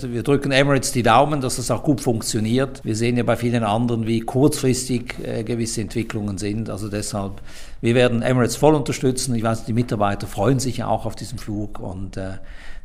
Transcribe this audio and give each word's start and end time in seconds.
Wir 0.00 0.22
drücken 0.22 0.52
Emirates 0.52 0.92
die 0.92 1.02
Daumen, 1.02 1.40
dass 1.40 1.56
das 1.56 1.72
auch 1.72 1.82
gut 1.82 2.00
funktioniert. 2.00 2.84
Wir 2.84 2.94
sehen 2.94 3.16
ja 3.16 3.24
bei 3.24 3.34
vielen 3.34 3.64
anderen, 3.64 4.06
wie 4.06 4.20
kurzfristig 4.20 5.16
äh, 5.24 5.42
gewisse 5.42 5.80
Entwicklungen 5.80 6.38
sind. 6.38 6.70
Also 6.70 6.88
deshalb, 6.88 7.42
wir 7.80 7.96
werden 7.96 8.22
Emirates 8.22 8.54
voll 8.54 8.76
unterstützen. 8.76 9.34
Ich 9.34 9.42
weiß, 9.42 9.64
die 9.64 9.72
Mitarbeiter 9.72 10.28
freuen 10.28 10.60
sich 10.60 10.76
ja 10.76 10.86
auch 10.86 11.04
auf 11.04 11.16
diesen 11.16 11.36
Flug 11.36 11.80
und 11.80 12.16
äh, 12.16 12.34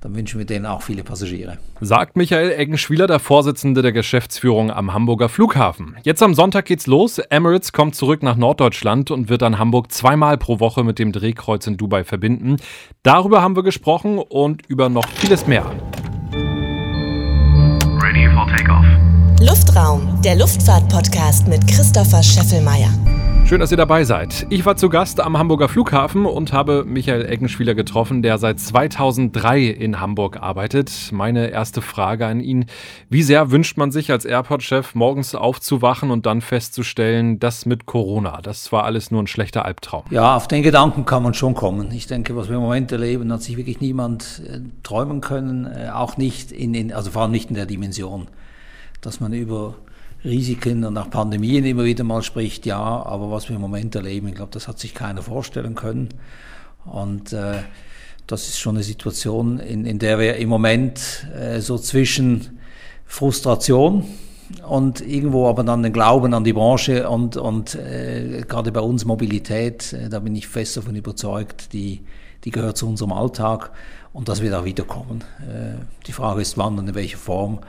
dann 0.02 0.16
wünschen 0.16 0.40
wir 0.40 0.48
denen 0.48 0.66
auch 0.66 0.82
viele 0.82 1.04
Passagiere. 1.04 1.60
Sagt 1.82 2.18
Michael 2.18 2.52
Eggenschwieler, 2.52 3.06
der 3.06 3.20
Vorsitzende 3.20 3.84
der 3.84 3.92
Geschäftsführung 3.92 4.72
am 4.72 4.92
Hamburger 4.92 5.30
Flughafen. 5.30 5.96
Jetzt 6.02 6.24
am 6.24 6.34
Sonntag 6.34 6.66
geht's 6.66 6.88
los. 6.88 7.20
Emirates 7.20 7.74
kommt 7.74 7.94
zurück 7.94 8.24
nach 8.24 8.38
Norddeutschland 8.38 9.12
und 9.12 9.30
wird 9.30 9.44
dann 9.44 9.60
Hamburg 9.60 9.92
zweimal 9.92 10.40
pro 10.40 10.60
Woche 10.60 10.84
mit 10.84 10.98
dem 10.98 11.12
Drehkreuz 11.12 11.68
in 11.68 11.78
Dubai 11.78 12.06
verbinden. 12.06 12.58
Darüber 13.04 13.44
haben 13.44 13.56
wir 13.56 13.62
gesprochen 13.62 14.18
und 14.18 14.66
über 14.66 14.90
noch 14.90 15.08
vieles 15.08 15.46
mehr. 15.46 15.72
Takeoff. 18.54 18.86
Luftraum, 19.40 20.22
der 20.22 20.36
Luftfahrt-Podcast 20.36 21.48
mit 21.48 21.66
Christopher 21.66 22.22
Scheffelmeier. 22.22 22.90
Schön, 23.46 23.60
dass 23.60 23.72
ihr 23.72 23.78
dabei 23.78 24.06
seid. 24.06 24.48
Ich 24.50 24.66
war 24.66 24.78
zu 24.78 24.88
Gast 24.88 25.20
am 25.20 25.38
Hamburger 25.38 25.68
Flughafen 25.68 26.26
und 26.26 26.54
habe 26.54 26.86
Michael 26.86 27.26
Eggenschwieler 27.26 27.76
getroffen, 27.76 28.22
der 28.22 28.38
seit 28.38 28.60
2003 28.60 29.66
in 29.66 30.00
Hamburg 30.00 30.38
arbeitet. 30.38 31.12
Meine 31.12 31.50
erste 31.50 31.82
Frage 31.82 32.26
an 32.26 32.40
ihn. 32.40 32.66
Wie 33.10 33.22
sehr 33.22 33.52
wünscht 33.52 33.78
man 33.78 33.92
sich 33.92 34.12
als 34.12 34.24
Airport-Chef, 34.24 34.96
morgens 34.96 35.36
aufzuwachen 35.36 36.10
und 36.10 36.26
dann 36.26 36.40
festzustellen, 36.40 37.38
das 37.38 37.66
mit 37.66 37.86
Corona, 37.86 38.42
das 38.42 38.72
war 38.72 38.86
alles 38.86 39.12
nur 39.12 39.22
ein 39.22 39.28
schlechter 39.28 39.66
Albtraum? 39.66 40.06
Ja, 40.10 40.38
auf 40.38 40.48
den 40.48 40.64
Gedanken 40.64 41.04
kann 41.04 41.22
man 41.22 41.34
schon 41.34 41.54
kommen. 41.54 41.92
Ich 41.92 42.08
denke, 42.08 42.38
was 42.38 42.48
wir 42.48 42.56
im 42.56 42.62
Moment 42.62 42.94
erleben, 42.94 43.32
hat 43.32 43.44
sich 43.44 43.58
wirklich 43.58 43.82
niemand 43.82 44.42
äh, 44.48 44.62
träumen 44.84 45.20
können, 45.20 45.66
äh, 45.66 45.90
auch 45.90 46.16
nicht 46.16 46.54
in, 46.54 46.74
in, 46.74 46.94
also 46.94 47.12
vor 47.12 47.24
allem 47.24 47.32
nicht 47.32 47.50
in 47.50 47.56
der 47.56 47.66
Dimension, 47.66 48.30
dass 49.02 49.20
man 49.20 49.34
über 49.34 49.76
Risiken 50.24 50.86
und 50.86 50.98
auch 50.98 51.10
Pandemien 51.10 51.66
immer 51.66 51.84
wieder 51.84 52.04
mal 52.04 52.24
spricht, 52.24 52.66
ja, 52.66 52.80
aber 52.80 53.30
was 53.32 53.50
wir 53.50 53.56
im 53.56 53.62
Moment 53.62 53.96
erleben, 53.96 54.28
ich 54.30 54.36
glaube, 54.36 54.52
das 54.52 54.68
hat 54.68 54.80
sich 54.80 54.94
keiner 54.94 55.22
vorstellen 55.22 55.76
können. 55.76 56.10
Und 56.86 57.34
äh, 57.34 57.64
das 58.28 58.48
ist 58.48 58.60
schon 58.60 58.76
eine 58.76 58.84
Situation, 58.84 59.60
in, 59.60 59.86
in 59.86 60.00
der 60.00 60.20
wir 60.20 60.38
im 60.38 60.50
Moment 60.50 61.28
äh, 61.38 61.60
so 61.60 61.78
zwischen 61.78 62.60
Frustration 63.06 64.06
und 64.68 65.02
irgendwo 65.02 65.48
aber 65.48 65.64
dann 65.64 65.84
den 65.84 65.94
Glauben 65.94 66.34
an 66.34 66.44
die 66.44 66.54
Branche 66.54 67.10
und, 67.10 67.38
und 67.38 67.76
äh, 67.76 68.44
gerade 68.48 68.72
bei 68.72 68.82
uns 68.82 69.06
Mobilität, 69.06 69.94
äh, 69.94 70.10
da 70.10 70.20
bin 70.20 70.36
ich 70.36 70.48
fest 70.48 70.78
davon 70.78 70.96
überzeugt, 70.96 71.74
die, 71.74 72.02
die 72.44 72.52
gehört 72.52 72.78
zu 72.78 72.88
unserem 72.88 73.12
Alltag 73.12 73.72
und 74.14 74.30
das 74.30 74.42
wird 74.42 74.54
auch 74.54 74.66
wiederkommen. 74.66 75.24
Äh, 75.42 75.84
die 76.08 76.12
Frage 76.14 76.42
ist, 76.42 76.58
wann 76.58 76.78
und 76.80 76.88
in 76.88 76.96
welcher 76.96 77.18
Form. 77.18 77.60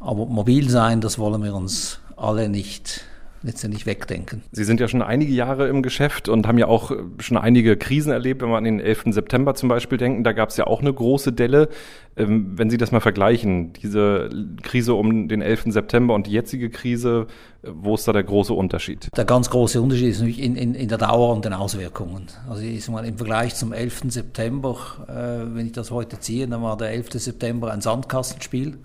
Aber 0.00 0.26
mobil 0.26 0.70
sein, 0.70 1.00
das 1.00 1.18
wollen 1.18 1.42
wir 1.42 1.54
uns 1.54 2.00
alle 2.18 2.48
nicht 2.48 3.04
letztendlich 3.42 3.86
wegdenken. 3.86 4.42
Sie 4.50 4.64
sind 4.64 4.80
ja 4.80 4.88
schon 4.88 5.02
einige 5.02 5.32
Jahre 5.32 5.68
im 5.68 5.82
Geschäft 5.82 6.28
und 6.28 6.46
haben 6.46 6.58
ja 6.58 6.66
auch 6.66 6.90
schon 7.18 7.36
einige 7.36 7.76
Krisen 7.76 8.10
erlebt, 8.10 8.42
wenn 8.42 8.48
wir 8.48 8.56
an 8.56 8.64
den 8.64 8.80
11. 8.80 9.04
September 9.10 9.54
zum 9.54 9.68
Beispiel 9.68 9.98
denken. 9.98 10.24
Da 10.24 10.32
gab 10.32 10.48
es 10.48 10.56
ja 10.56 10.66
auch 10.66 10.80
eine 10.80 10.92
große 10.92 11.32
Delle. 11.32 11.68
Ähm, 12.16 12.58
wenn 12.58 12.68
Sie 12.68 12.78
das 12.78 12.90
mal 12.90 13.00
vergleichen, 13.00 13.72
diese 13.74 14.28
Krise 14.62 14.94
um 14.94 15.28
den 15.28 15.40
11. 15.40 15.66
September 15.68 16.14
und 16.14 16.26
die 16.26 16.32
jetzige 16.32 16.68
Krise, 16.68 17.28
wo 17.62 17.94
ist 17.94 18.08
da 18.08 18.12
der 18.12 18.24
große 18.24 18.52
Unterschied? 18.52 19.08
Der 19.16 19.24
ganz 19.24 19.50
große 19.50 19.80
Unterschied 19.80 20.08
ist 20.08 20.18
natürlich 20.18 20.42
in, 20.42 20.56
in, 20.56 20.74
in 20.74 20.88
der 20.88 20.98
Dauer 20.98 21.32
und 21.34 21.44
den 21.44 21.52
Auswirkungen. 21.52 22.26
Also 22.48 22.62
ich 22.62 22.84
sag 22.84 22.92
mal, 22.92 23.04
im 23.04 23.16
Vergleich 23.16 23.54
zum 23.54 23.72
11. 23.72 24.02
September, 24.08 24.76
äh, 25.06 25.54
wenn 25.54 25.66
ich 25.66 25.72
das 25.72 25.90
heute 25.92 26.18
ziehe, 26.18 26.48
dann 26.48 26.62
war 26.62 26.76
der 26.76 26.90
11. 26.90 27.12
September 27.12 27.72
ein 27.72 27.80
Sandkastenspiel. 27.80 28.78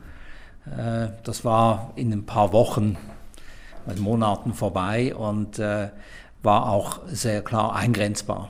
Äh, 0.65 1.07
das 1.23 1.43
war 1.43 1.93
in 1.95 2.13
ein 2.13 2.25
paar 2.25 2.53
Wochen, 2.53 2.97
Monaten 3.99 4.53
vorbei 4.53 5.15
und 5.15 5.59
äh, 5.59 5.89
war 6.41 6.69
auch 6.69 7.01
sehr 7.07 7.41
klar 7.41 7.75
eingrenzbar. 7.75 8.49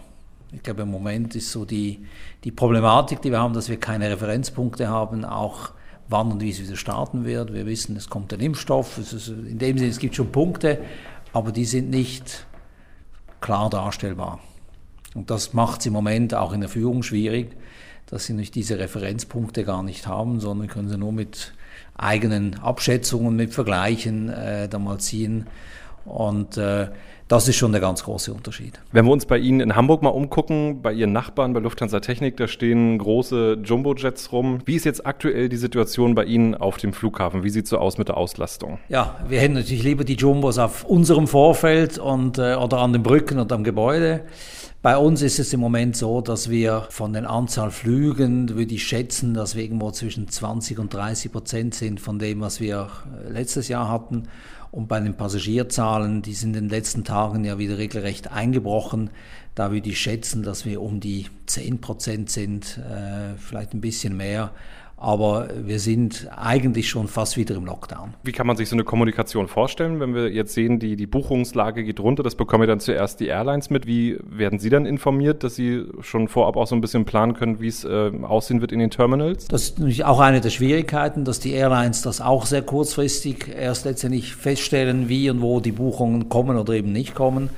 Ich 0.51 0.61
glaube, 0.61 0.83
im 0.83 0.91
Moment 0.91 1.35
ist 1.35 1.51
so 1.51 1.65
die, 1.65 2.05
die 2.43 2.51
Problematik, 2.51 3.21
die 3.21 3.31
wir 3.31 3.39
haben, 3.39 3.53
dass 3.53 3.69
wir 3.69 3.79
keine 3.79 4.09
Referenzpunkte 4.09 4.87
haben, 4.87 5.25
auch 5.25 5.71
wann 6.09 6.31
und 6.31 6.41
wie 6.41 6.51
es 6.51 6.61
wieder 6.61 6.75
starten 6.75 7.25
wird. 7.25 7.53
Wir 7.53 7.65
wissen, 7.65 7.95
es 7.95 8.09
kommt 8.09 8.33
ein 8.33 8.39
Impfstoff, 8.39 8.97
ist, 8.97 9.27
in 9.29 9.57
dem 9.57 9.77
Sinne, 9.77 9.89
es 9.89 9.99
gibt 9.99 10.15
schon 10.15 10.31
Punkte, 10.31 10.79
aber 11.31 11.51
die 11.51 11.65
sind 11.65 11.89
nicht 11.89 12.45
klar 13.41 13.69
darstellbar. 13.69 14.39
Und 15.15 15.29
das 15.29 15.53
macht 15.53 15.81
es 15.81 15.85
im 15.87 15.93
Moment 15.93 16.33
auch 16.33 16.53
in 16.53 16.61
der 16.61 16.69
Führung 16.69 17.03
schwierig, 17.03 17.55
dass 18.07 18.25
sie 18.25 18.33
nicht 18.33 18.55
diese 18.55 18.77
Referenzpunkte 18.79 19.63
gar 19.63 19.83
nicht 19.83 20.07
haben, 20.07 20.39
sondern 20.39 20.67
können 20.67 20.89
sie 20.89 20.97
nur 20.97 21.11
mit 21.11 21.53
eigenen 21.95 22.59
Abschätzungen, 22.59 23.35
mit 23.35 23.53
Vergleichen 23.53 24.29
äh, 24.29 24.67
da 24.67 24.79
mal 24.79 24.99
ziehen. 24.99 25.47
Und 26.05 26.57
äh, 26.57 26.87
das 27.33 27.47
ist 27.47 27.55
schon 27.55 27.71
der 27.71 27.81
ganz 27.81 28.03
große 28.03 28.31
Unterschied. 28.31 28.79
Wenn 28.91 29.05
wir 29.05 29.11
uns 29.11 29.25
bei 29.25 29.39
Ihnen 29.39 29.59
in 29.59 29.75
Hamburg 29.75 30.03
mal 30.03 30.09
umgucken, 30.09 30.83
bei 30.83 30.93
Ihren 30.93 31.13
Nachbarn 31.13 31.51
bei 31.53 31.61
Lufthansa 31.61 31.99
Technik, 31.99 32.37
da 32.37 32.47
stehen 32.47 32.99
große 32.99 33.57
Jumbo-Jets 33.63 34.31
rum. 34.31 34.59
Wie 34.65 34.75
ist 34.75 34.85
jetzt 34.85 35.07
aktuell 35.07 35.49
die 35.49 35.57
Situation 35.57 36.13
bei 36.13 36.25
Ihnen 36.25 36.53
auf 36.53 36.77
dem 36.77 36.93
Flughafen? 36.93 37.43
Wie 37.43 37.49
sieht 37.49 37.63
es 37.63 37.71
so 37.71 37.79
aus 37.79 37.97
mit 37.97 38.09
der 38.09 38.17
Auslastung? 38.17 38.77
Ja, 38.87 39.15
wir 39.27 39.39
hätten 39.39 39.55
natürlich 39.55 39.81
lieber 39.81 40.03
die 40.03 40.13
Jumbos 40.13 40.59
auf 40.59 40.83
unserem 40.83 41.25
Vorfeld 41.25 41.97
und, 41.97 42.37
äh, 42.37 42.53
oder 42.53 42.77
an 42.77 42.93
den 42.93 43.01
Brücken 43.01 43.39
und 43.39 43.51
am 43.51 43.63
Gebäude. 43.63 44.25
Bei 44.83 44.95
uns 44.95 45.23
ist 45.23 45.39
es 45.39 45.51
im 45.53 45.59
Moment 45.59 45.97
so, 45.97 46.21
dass 46.21 46.51
wir 46.51 46.85
von 46.91 47.13
den 47.13 47.25
Anzahl 47.25 47.71
Flügen, 47.71 48.49
würde 48.49 48.75
ich 48.75 48.83
schätzen, 48.83 49.33
dass 49.33 49.55
wir 49.55 49.63
irgendwo 49.63 49.89
zwischen 49.89 50.27
20 50.27 50.77
und 50.77 50.93
30 50.93 51.31
Prozent 51.31 51.73
sind 51.73 51.99
von 51.99 52.19
dem, 52.19 52.41
was 52.41 52.59
wir 52.59 52.89
äh, 53.25 53.31
letztes 53.31 53.69
Jahr 53.69 53.89
hatten. 53.89 54.27
Und 54.73 54.87
bei 54.87 54.99
den 54.99 55.13
Passagierzahlen, 55.13 56.23
die 56.23 56.33
sind 56.33 56.55
in 56.55 56.63
den 56.63 56.69
letzten 56.69 57.03
Tagen 57.03 57.45
ja 57.45 57.59
wieder 57.59 57.77
regelrecht 57.77 58.31
eingebrochen. 58.31 59.11
Da 59.53 59.71
würde 59.71 59.87
ich 59.87 60.01
schätzen, 60.01 60.41
dass 60.41 60.65
wir 60.65 60.81
um 60.81 60.99
die 60.99 61.27
10 61.45 61.79
Prozent 61.79 62.31
sind, 62.31 62.79
äh, 62.79 63.37
vielleicht 63.37 63.75
ein 63.75 63.81
bisschen 63.81 64.17
mehr 64.17 64.51
aber 64.97 65.49
wir 65.63 65.79
sind 65.79 66.29
eigentlich 66.35 66.89
schon 66.89 67.07
fast 67.07 67.35
wieder 67.35 67.55
im 67.55 67.65
Lockdown. 67.65 68.13
Wie 68.23 68.31
kann 68.31 68.47
man 68.47 68.55
sich 68.55 68.69
so 68.69 68.75
eine 68.75 68.83
Kommunikation 68.83 69.47
vorstellen, 69.47 69.99
wenn 69.99 70.15
wir 70.15 70.31
jetzt 70.31 70.53
sehen, 70.53 70.79
die, 70.79 70.95
die 70.95 71.07
Buchungslage 71.07 71.83
geht 71.83 71.99
runter, 71.99 72.23
das 72.23 72.35
bekommen 72.35 72.63
wir 72.63 72.67
dann 72.67 72.79
zuerst 72.79 73.19
die 73.19 73.27
Airlines 73.27 73.69
mit. 73.69 73.85
Wie 73.85 74.17
werden 74.23 74.59
Sie 74.59 74.69
dann 74.69 74.85
informiert, 74.85 75.43
dass 75.43 75.55
Sie 75.55 75.83
schon 76.01 76.27
vorab 76.27 76.55
auch 76.55 76.67
so 76.67 76.75
ein 76.75 76.81
bisschen 76.81 77.05
planen 77.05 77.33
können, 77.33 77.59
wie 77.59 77.67
es 77.67 77.83
äh, 77.83 78.11
aussehen 78.21 78.61
wird 78.61 78.71
in 78.71 78.79
den 78.79 78.91
Terminals? 78.91 79.47
Das 79.47 79.63
ist 79.63 79.79
natürlich 79.79 80.05
auch 80.05 80.19
eine 80.19 80.41
der 80.41 80.51
Schwierigkeiten, 80.51 81.25
dass 81.25 81.39
die 81.39 81.51
Airlines 81.51 82.01
das 82.01 82.21
auch 82.21 82.45
sehr 82.45 82.61
kurzfristig 82.61 83.47
erst 83.53 83.85
letztendlich 83.85 84.35
feststellen, 84.35 85.09
wie 85.09 85.29
und 85.29 85.41
wo 85.41 85.59
die 85.59 85.71
Buchungen 85.71 86.29
kommen 86.29 86.57
oder 86.57 86.73
eben 86.73 86.91
nicht 86.91 87.13
kommen. 87.13 87.49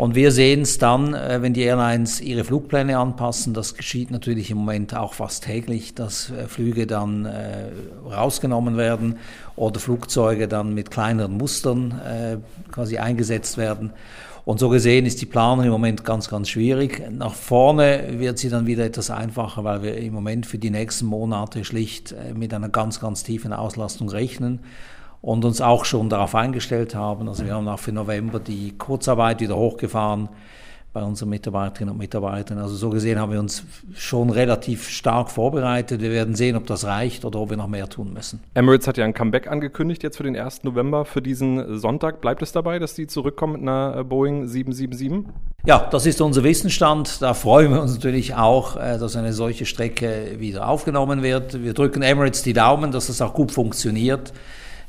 Und 0.00 0.14
wir 0.14 0.32
sehen 0.32 0.62
es 0.62 0.78
dann, 0.78 1.12
äh, 1.12 1.42
wenn 1.42 1.52
die 1.52 1.60
Airlines 1.60 2.22
ihre 2.22 2.42
Flugpläne 2.42 2.96
anpassen. 2.96 3.52
Das 3.52 3.74
geschieht 3.74 4.10
natürlich 4.10 4.50
im 4.50 4.56
Moment 4.56 4.96
auch 4.96 5.12
fast 5.12 5.44
täglich, 5.44 5.94
dass 5.94 6.30
äh, 6.30 6.46
Flüge 6.48 6.86
dann 6.86 7.26
äh, 7.26 7.66
rausgenommen 8.10 8.78
werden 8.78 9.18
oder 9.56 9.78
Flugzeuge 9.78 10.48
dann 10.48 10.72
mit 10.72 10.90
kleineren 10.90 11.36
Mustern 11.36 12.00
quasi 12.72 12.96
eingesetzt 12.96 13.58
werden. 13.58 13.92
Und 14.46 14.58
so 14.58 14.70
gesehen 14.70 15.04
ist 15.04 15.20
die 15.20 15.26
Planung 15.26 15.66
im 15.66 15.70
Moment 15.70 16.02
ganz, 16.02 16.30
ganz 16.30 16.48
schwierig. 16.48 17.02
Nach 17.10 17.34
vorne 17.34 18.18
wird 18.18 18.38
sie 18.38 18.48
dann 18.48 18.66
wieder 18.66 18.86
etwas 18.86 19.10
einfacher, 19.10 19.64
weil 19.64 19.82
wir 19.82 19.98
im 19.98 20.14
Moment 20.14 20.46
für 20.46 20.56
die 20.56 20.70
nächsten 20.70 21.04
Monate 21.04 21.62
schlicht 21.62 22.14
mit 22.34 22.54
einer 22.54 22.70
ganz, 22.70 23.00
ganz 23.00 23.22
tiefen 23.22 23.52
Auslastung 23.52 24.08
rechnen 24.08 24.60
und 25.22 25.44
uns 25.44 25.60
auch 25.60 25.84
schon 25.84 26.08
darauf 26.08 26.34
eingestellt 26.34 26.94
haben. 26.94 27.28
Also 27.28 27.44
wir 27.44 27.54
haben 27.54 27.68
auch 27.68 27.78
für 27.78 27.92
November 27.92 28.40
die 28.40 28.76
Kurzarbeit 28.76 29.40
wieder 29.40 29.56
hochgefahren 29.56 30.28
bei 30.92 31.02
unseren 31.02 31.28
Mitarbeiterinnen 31.28 31.92
und 31.92 31.98
Mitarbeitern. 31.98 32.58
Also 32.58 32.74
so 32.74 32.90
gesehen 32.90 33.20
haben 33.20 33.30
wir 33.30 33.38
uns 33.38 33.62
schon 33.94 34.28
relativ 34.28 34.88
stark 34.88 35.30
vorbereitet. 35.30 36.00
Wir 36.00 36.10
werden 36.10 36.34
sehen, 36.34 36.56
ob 36.56 36.66
das 36.66 36.84
reicht 36.84 37.24
oder 37.24 37.38
ob 37.38 37.50
wir 37.50 37.56
noch 37.56 37.68
mehr 37.68 37.88
tun 37.88 38.12
müssen. 38.12 38.40
Emirates 38.54 38.88
hat 38.88 38.96
ja 38.96 39.04
ein 39.04 39.14
Comeback 39.14 39.46
angekündigt 39.46 40.02
jetzt 40.02 40.16
für 40.16 40.24
den 40.24 40.36
1. 40.36 40.64
November 40.64 41.04
für 41.04 41.22
diesen 41.22 41.78
Sonntag. 41.78 42.20
Bleibt 42.20 42.42
es 42.42 42.50
dabei, 42.50 42.80
dass 42.80 42.94
die 42.94 43.06
zurückkommen 43.06 43.52
mit 43.52 43.62
einer 43.62 43.98
äh, 43.98 44.04
Boeing 44.04 44.48
777? 44.48 45.32
Ja, 45.64 45.86
das 45.92 46.06
ist 46.06 46.20
unser 46.20 46.42
Wissensstand. 46.42 47.22
Da 47.22 47.34
freuen 47.34 47.70
wir 47.70 47.82
uns 47.82 47.94
natürlich 47.94 48.34
auch, 48.34 48.76
äh, 48.76 48.98
dass 48.98 49.14
eine 49.14 49.32
solche 49.32 49.66
Strecke 49.66 50.38
wieder 50.38 50.68
aufgenommen 50.68 51.22
wird. 51.22 51.62
Wir 51.62 51.72
drücken 51.72 52.02
Emirates 52.02 52.42
die 52.42 52.52
Daumen, 52.52 52.90
dass 52.90 53.06
das 53.06 53.22
auch 53.22 53.34
gut 53.34 53.52
funktioniert. 53.52 54.32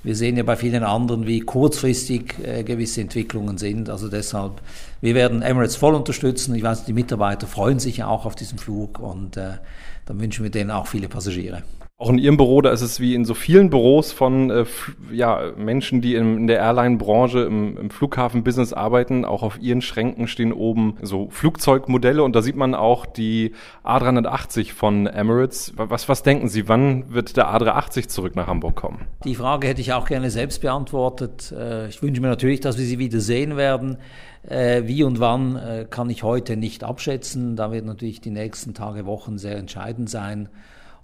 Wir 0.03 0.15
sehen 0.15 0.36
ja 0.36 0.44
bei 0.44 0.56
vielen 0.56 0.83
anderen, 0.83 1.27
wie 1.27 1.42
kurzfristig 1.42 2.36
äh, 2.44 2.63
gewisse 2.63 3.01
Entwicklungen 3.01 3.57
sind. 3.59 3.89
Also 3.89 4.09
deshalb, 4.09 4.62
wir 5.00 5.13
werden 5.13 5.44
Emirates 5.44 5.75
voll 5.75 5.94
unterstützen. 5.94 6.56
Ich 6.56 6.63
weiß, 6.63 6.86
die 6.86 6.94
Mitarbeiter 6.94 7.45
freuen 7.45 7.80
sich 7.80 7.98
ja 7.98 8.07
auch 8.07 8.25
auf 8.25 8.36
diesen 8.36 8.57
Flug 8.57 9.00
und 9.00 9.38
äh, 9.38 9.57
dann 10.06 10.19
wünschen 10.19 10.44
wir 10.44 10.50
denen 10.50 10.71
auch 10.71 10.88
viele 10.88 11.07
Passagiere. 11.07 11.62
Auch 12.01 12.09
in 12.09 12.18
Ihrem 12.18 12.36
Büro, 12.36 12.62
da 12.62 12.71
ist 12.71 12.81
es 12.81 13.00
wie 13.00 13.13
in 13.13 13.25
so 13.25 13.36
vielen 13.36 13.69
Büros 13.69 14.12
von 14.12 14.50
äh, 14.50 14.65
ja, 15.12 15.51
Menschen, 15.56 16.01
die 16.01 16.15
in, 16.15 16.36
in 16.36 16.48
der 16.48 16.57
Airline-Branche, 16.57 17.42
im, 17.42 17.77
im 17.77 17.89
Flughafen-Business 17.92 18.74
arbeiten. 18.74 19.24
Auch 19.24 19.44
auf 19.44 19.62
Ihren 19.62 19.83
Schränken 19.83 20.27
stehen 20.27 20.51
oben 20.51 20.98
so 21.03 21.30
Flugzeugmodelle 21.30 22.24
und 22.24 22.36
da 22.36 22.42
sieht 22.42 22.56
man 22.56 22.74
auch 22.74 23.06
die 23.06 23.51
A380 23.86 24.74
von 24.74 25.06
Emirates. 25.06 25.74
Was, 25.75 26.09
was 26.09 26.24
denken 26.24 26.50
Sie, 26.50 26.68
wann 26.68 27.13
wird 27.13 27.38
der 27.38 27.53
A380 27.53 28.07
zurück 28.07 28.36
nach 28.36 28.48
Hamburg 28.48 28.77
kommen? 28.77 29.06
Die 29.24 29.36
Frage 29.36 29.68
hätte 29.68 29.81
ich 29.81 29.94
auch 29.94 30.07
gerne 30.07 30.31
selbst 30.31 30.63
beantwortet. 30.63 31.53
Äh, 31.56 31.88
ich 31.89 32.01
wünsche 32.01 32.19
mir 32.19 32.30
natürlich, 32.30 32.62
dass 32.62 32.80
wir 32.80 32.86
sie 32.86 32.98
wieder 32.98 33.19
sehen 33.19 33.57
werden. 33.57 33.98
Äh, 34.42 34.88
wie 34.88 35.03
und 35.03 35.19
wann 35.19 35.56
äh, 35.56 35.86
kann 35.88 36.09
ich 36.09 36.24
heute 36.24 36.57
nicht 36.57 36.83
abschätzen. 36.83 37.56
Da 37.56 37.71
wird 37.71 37.86
natürlich 37.86 38.21
die 38.21 38.31
nächsten 38.31 38.74
Tage, 38.74 39.06
Wochen 39.06 39.38
sehr 39.38 39.57
entscheidend 39.57 40.09
sein. 40.09 40.50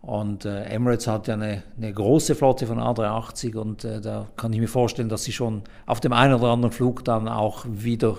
Und 0.01 0.45
äh, 0.45 0.63
Emirates 0.65 1.07
hat 1.07 1.27
ja 1.27 1.33
eine, 1.33 1.63
eine, 1.75 1.91
große 1.91 2.35
Flotte 2.35 2.67
von 2.67 2.79
A380 2.79 3.57
und 3.57 3.83
äh, 3.83 3.99
da 3.99 4.27
kann 4.37 4.53
ich 4.53 4.59
mir 4.59 4.67
vorstellen, 4.67 5.09
dass 5.09 5.23
sie 5.23 5.33
schon 5.33 5.63
auf 5.85 5.99
dem 5.99 6.13
einen 6.13 6.35
oder 6.35 6.47
anderen 6.47 6.71
Flug 6.71 7.03
dann 7.03 7.27
auch 7.27 7.65
wieder 7.67 8.15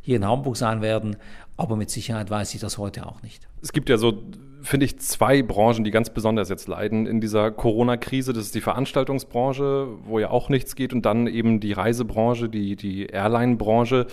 hier 0.00 0.16
in 0.16 0.26
Hamburg 0.26 0.56
sein 0.56 0.80
werden. 0.80 1.16
Aber 1.56 1.76
mit 1.76 1.90
Sicherheit 1.90 2.30
weiß 2.30 2.54
ich 2.54 2.60
das 2.60 2.78
heute 2.78 3.06
auch 3.06 3.22
nicht. 3.22 3.46
Es 3.62 3.72
gibt 3.72 3.88
ja 3.88 3.98
so, 3.98 4.22
finde 4.62 4.86
ich, 4.86 4.98
zwei 5.00 5.42
Branchen, 5.42 5.84
die 5.84 5.90
ganz 5.90 6.10
besonders 6.10 6.48
jetzt 6.48 6.68
leiden 6.68 7.06
in 7.06 7.20
dieser 7.20 7.50
Corona-Krise. 7.50 8.32
Das 8.32 8.44
ist 8.44 8.54
die 8.54 8.60
Veranstaltungsbranche, 8.60 9.88
wo 10.04 10.18
ja 10.18 10.30
auch 10.30 10.48
nichts 10.48 10.76
geht, 10.76 10.92
und 10.92 11.04
dann 11.04 11.26
eben 11.26 11.60
die 11.60 11.72
Reisebranche, 11.72 12.48
die, 12.48 12.76
die 12.76 13.06
Airline-Branche. 13.06 14.06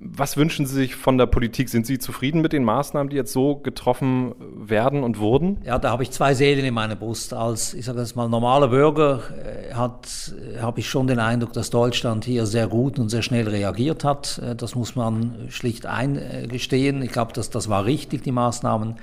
Was 0.00 0.36
wünschen 0.36 0.66
Sie 0.66 0.74
sich 0.74 0.96
von 0.96 1.18
der 1.18 1.26
Politik? 1.26 1.68
Sind 1.68 1.86
Sie 1.86 2.00
zufrieden 2.00 2.40
mit 2.40 2.52
den 2.52 2.64
Maßnahmen, 2.64 3.10
die 3.10 3.16
jetzt 3.16 3.32
so 3.32 3.54
getroffen 3.54 4.34
werden 4.56 5.04
und 5.04 5.20
wurden? 5.20 5.58
Ja, 5.64 5.78
da 5.78 5.90
habe 5.90 6.02
ich 6.02 6.10
zwei 6.10 6.34
Seelen 6.34 6.64
in 6.64 6.74
meiner 6.74 6.96
Brust. 6.96 7.32
Als, 7.32 7.74
ich 7.74 7.84
sage 7.84 7.98
das 7.98 8.16
mal, 8.16 8.28
normaler 8.28 8.68
Bürger 8.68 9.22
äh, 9.30 9.72
hat, 9.72 10.34
habe 10.60 10.80
ich 10.80 10.88
schon 10.88 11.06
den 11.06 11.20
Eindruck, 11.20 11.52
dass 11.52 11.70
Deutschland 11.70 12.24
hier 12.24 12.44
sehr 12.46 12.66
gut 12.66 12.98
und 12.98 13.08
sehr 13.08 13.22
schnell 13.22 13.48
reagiert 13.48 14.02
hat. 14.02 14.38
Äh, 14.38 14.56
das 14.56 14.74
muss 14.74 14.96
man 14.96 15.46
schlicht 15.48 15.86
eingestehen. 15.86 17.00
Ich 17.00 17.12
glaube, 17.12 17.32
dass 17.32 17.50
das 17.50 17.68
war 17.68 17.84
richtig, 17.84 18.24
die 18.24 18.32
Maßnahmen. 18.32 18.96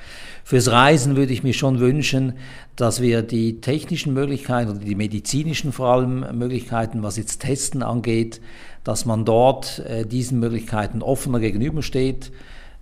Fürs 0.44 0.72
Reisen 0.72 1.16
würde 1.16 1.32
ich 1.32 1.42
mir 1.42 1.54
schon 1.54 1.80
wünschen, 1.80 2.34
dass 2.76 3.02
wir 3.02 3.22
die 3.22 3.62
technischen 3.62 4.14
Möglichkeiten 4.14 4.72
oder 4.72 4.80
die 4.80 4.96
medizinischen 4.96 5.72
vor 5.72 5.88
allem 5.88 6.38
Möglichkeiten, 6.38 7.02
was 7.02 7.16
jetzt 7.16 7.40
Testen 7.40 7.82
angeht, 7.82 8.42
dass 8.84 9.06
man 9.06 9.26
dort 9.26 9.80
äh, 9.80 10.06
diesen 10.06 10.40
Möglichkeiten 10.40 11.02
offener 11.02 11.40
gegenübersteht, 11.40 12.32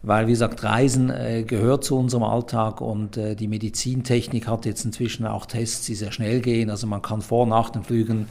weil, 0.02 0.28
wie 0.28 0.32
gesagt, 0.32 0.64
Reisen 0.64 1.10
äh, 1.10 1.44
gehört 1.44 1.84
zu 1.84 1.98
unserem 1.98 2.24
Alltag 2.24 2.80
und 2.80 3.18
äh, 3.18 3.36
die 3.36 3.48
Medizintechnik 3.48 4.48
hat 4.48 4.66
jetzt 4.66 4.86
inzwischen 4.86 5.26
auch 5.26 5.46
Tests, 5.46 5.86
die 5.86 5.96
sehr 5.96 6.12
schnell 6.12 6.40
gehen. 6.40 6.70
Also 6.70 6.88
man 6.88 7.02
kann 7.02 7.22
vor 7.22 7.44
und 7.44 7.50
nach 7.50 7.70
den 7.70 7.84
Flügen 7.84 8.28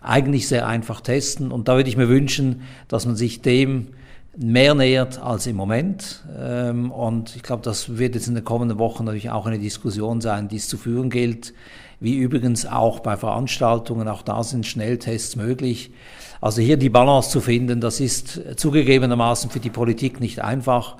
eigentlich 0.00 0.48
sehr 0.48 0.66
einfach 0.66 1.02
testen 1.02 1.52
und 1.52 1.68
da 1.68 1.76
würde 1.76 1.90
ich 1.90 1.96
mir 1.98 2.08
wünschen, 2.08 2.62
dass 2.88 3.04
man 3.04 3.16
sich 3.16 3.42
dem 3.42 3.88
mehr 4.36 4.74
nähert 4.74 5.20
als 5.20 5.46
im 5.46 5.56
Moment. 5.56 6.24
Ähm, 6.38 6.90
und 6.90 7.36
ich 7.36 7.42
glaube, 7.42 7.62
das 7.62 7.98
wird 7.98 8.14
jetzt 8.14 8.28
in 8.28 8.34
den 8.34 8.44
kommenden 8.44 8.78
Wochen 8.78 9.04
natürlich 9.04 9.30
auch 9.30 9.46
eine 9.46 9.58
Diskussion 9.58 10.20
sein, 10.20 10.48
die 10.48 10.56
es 10.56 10.68
zu 10.68 10.78
führen 10.78 11.10
gilt. 11.10 11.52
Wie 12.00 12.16
übrigens 12.16 12.64
auch 12.64 13.00
bei 13.00 13.16
Veranstaltungen, 13.16 14.08
auch 14.08 14.22
da 14.22 14.42
sind 14.42 14.66
Schnelltests 14.66 15.36
möglich. 15.36 15.92
Also 16.40 16.62
hier 16.62 16.78
die 16.78 16.88
Balance 16.88 17.28
zu 17.28 17.42
finden, 17.42 17.82
das 17.82 18.00
ist 18.00 18.40
zugegebenermaßen 18.56 19.50
für 19.50 19.60
die 19.60 19.68
Politik 19.68 20.18
nicht 20.18 20.40
einfach. 20.40 20.96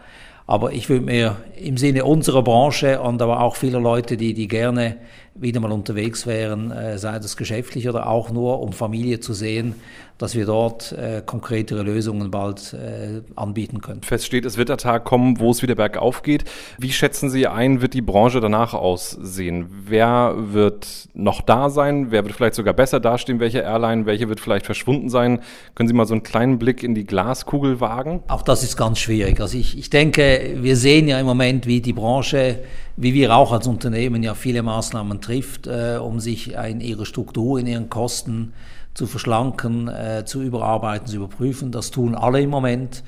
Aber 0.46 0.72
ich 0.72 0.90
würde 0.90 1.06
mir 1.06 1.36
im 1.56 1.78
Sinne 1.78 2.04
unserer 2.04 2.42
Branche 2.42 3.00
und 3.00 3.22
aber 3.22 3.40
auch 3.40 3.56
vieler 3.56 3.80
Leute, 3.80 4.18
die, 4.18 4.34
die 4.34 4.48
gerne 4.48 4.98
wieder 5.40 5.60
mal 5.60 5.72
unterwegs 5.72 6.26
wären, 6.26 6.70
äh, 6.70 6.98
sei 6.98 7.18
das 7.18 7.36
geschäftlich 7.36 7.88
oder 7.88 8.08
auch 8.08 8.30
nur 8.30 8.60
um 8.60 8.72
Familie 8.72 9.20
zu 9.20 9.32
sehen, 9.32 9.74
dass 10.20 10.34
wir 10.34 10.44
dort 10.44 10.92
äh, 10.92 11.22
konkretere 11.24 11.82
Lösungen 11.82 12.30
bald 12.30 12.74
äh, 12.74 13.22
anbieten 13.36 13.80
können. 13.80 14.02
Fest 14.02 14.26
steht, 14.26 14.44
es 14.44 14.58
wird 14.58 14.68
der 14.68 14.76
Tag 14.76 15.04
kommen, 15.04 15.40
wo 15.40 15.50
es 15.50 15.62
wieder 15.62 15.74
bergauf 15.74 16.22
geht. 16.22 16.44
Wie 16.78 16.92
schätzen 16.92 17.30
Sie 17.30 17.46
ein, 17.46 17.80
wird 17.80 17.94
die 17.94 18.02
Branche 18.02 18.40
danach 18.40 18.74
aussehen? 18.74 19.66
Wer 19.86 20.34
wird 20.36 21.08
noch 21.14 21.40
da 21.40 21.70
sein? 21.70 22.10
Wer 22.10 22.24
wird 22.24 22.34
vielleicht 22.34 22.54
sogar 22.54 22.74
besser 22.74 23.00
dastehen? 23.00 23.40
Welche 23.40 23.60
Airline? 23.60 24.04
Welche 24.04 24.28
wird 24.28 24.40
vielleicht 24.40 24.66
verschwunden 24.66 25.08
sein? 25.08 25.40
Können 25.74 25.88
Sie 25.88 25.94
mal 25.94 26.06
so 26.06 26.12
einen 26.12 26.22
kleinen 26.22 26.58
Blick 26.58 26.82
in 26.82 26.94
die 26.94 27.06
Glaskugel 27.06 27.80
wagen? 27.80 28.22
Auch 28.28 28.42
das 28.42 28.62
ist 28.62 28.76
ganz 28.76 28.98
schwierig. 28.98 29.40
Also 29.40 29.56
ich, 29.56 29.78
ich 29.78 29.88
denke, 29.88 30.58
wir 30.60 30.76
sehen 30.76 31.08
ja 31.08 31.18
im 31.18 31.26
Moment, 31.26 31.66
wie 31.66 31.80
die 31.80 31.94
Branche, 31.94 32.58
wie 33.00 33.14
wir 33.14 33.34
auch 33.34 33.50
als 33.50 33.66
Unternehmen 33.66 34.22
ja 34.22 34.34
viele 34.34 34.62
Maßnahmen 34.62 35.22
trifft, 35.22 35.66
äh, 35.66 35.98
um 36.00 36.20
sich 36.20 36.52
in 36.52 36.82
ihrer 36.82 37.06
Struktur, 37.06 37.58
in 37.58 37.66
ihren 37.66 37.88
Kosten 37.88 38.52
zu 38.92 39.06
verschlanken, 39.06 39.88
äh, 39.88 40.24
zu 40.26 40.42
überarbeiten, 40.42 41.06
zu 41.06 41.16
überprüfen. 41.16 41.72
Das 41.72 41.90
tun 41.90 42.14
alle 42.14 42.42
im 42.42 42.50
Moment. 42.50 43.02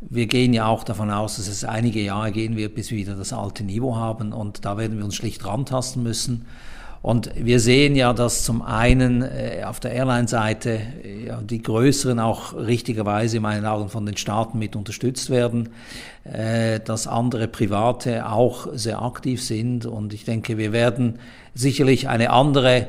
Wir 0.00 0.26
gehen 0.26 0.52
ja 0.52 0.66
auch 0.66 0.82
davon 0.82 1.10
aus, 1.10 1.36
dass 1.36 1.46
es 1.46 1.62
einige 1.62 2.00
Jahre 2.00 2.32
gehen 2.32 2.56
wird, 2.56 2.74
bis 2.74 2.90
wir 2.90 2.98
wieder 2.98 3.14
das 3.14 3.32
alte 3.32 3.62
Niveau 3.62 3.94
haben 3.94 4.32
und 4.32 4.64
da 4.64 4.76
werden 4.76 4.98
wir 4.98 5.04
uns 5.04 5.14
schlicht 5.14 5.46
rantasten 5.46 6.02
müssen. 6.02 6.46
Und 7.02 7.30
wir 7.34 7.60
sehen 7.60 7.96
ja, 7.96 8.12
dass 8.12 8.44
zum 8.44 8.60
einen 8.60 9.22
äh, 9.22 9.62
auf 9.64 9.80
der 9.80 9.92
Airline-Seite 9.92 10.70
äh, 10.72 11.32
die 11.42 11.62
größeren 11.62 12.20
auch 12.20 12.54
richtigerweise 12.54 13.38
in 13.38 13.42
meinen 13.42 13.64
Augen 13.64 13.88
von 13.88 14.04
den 14.04 14.18
Staaten 14.18 14.58
mit 14.58 14.76
unterstützt 14.76 15.30
werden, 15.30 15.70
äh, 16.24 16.78
dass 16.80 17.06
andere 17.06 17.48
Private 17.48 18.28
auch 18.28 18.68
sehr 18.74 19.00
aktiv 19.00 19.42
sind. 19.42 19.86
Und 19.86 20.12
ich 20.12 20.24
denke, 20.24 20.58
wir 20.58 20.72
werden 20.72 21.18
sicherlich 21.54 22.08
eine 22.08 22.30
andere 22.30 22.88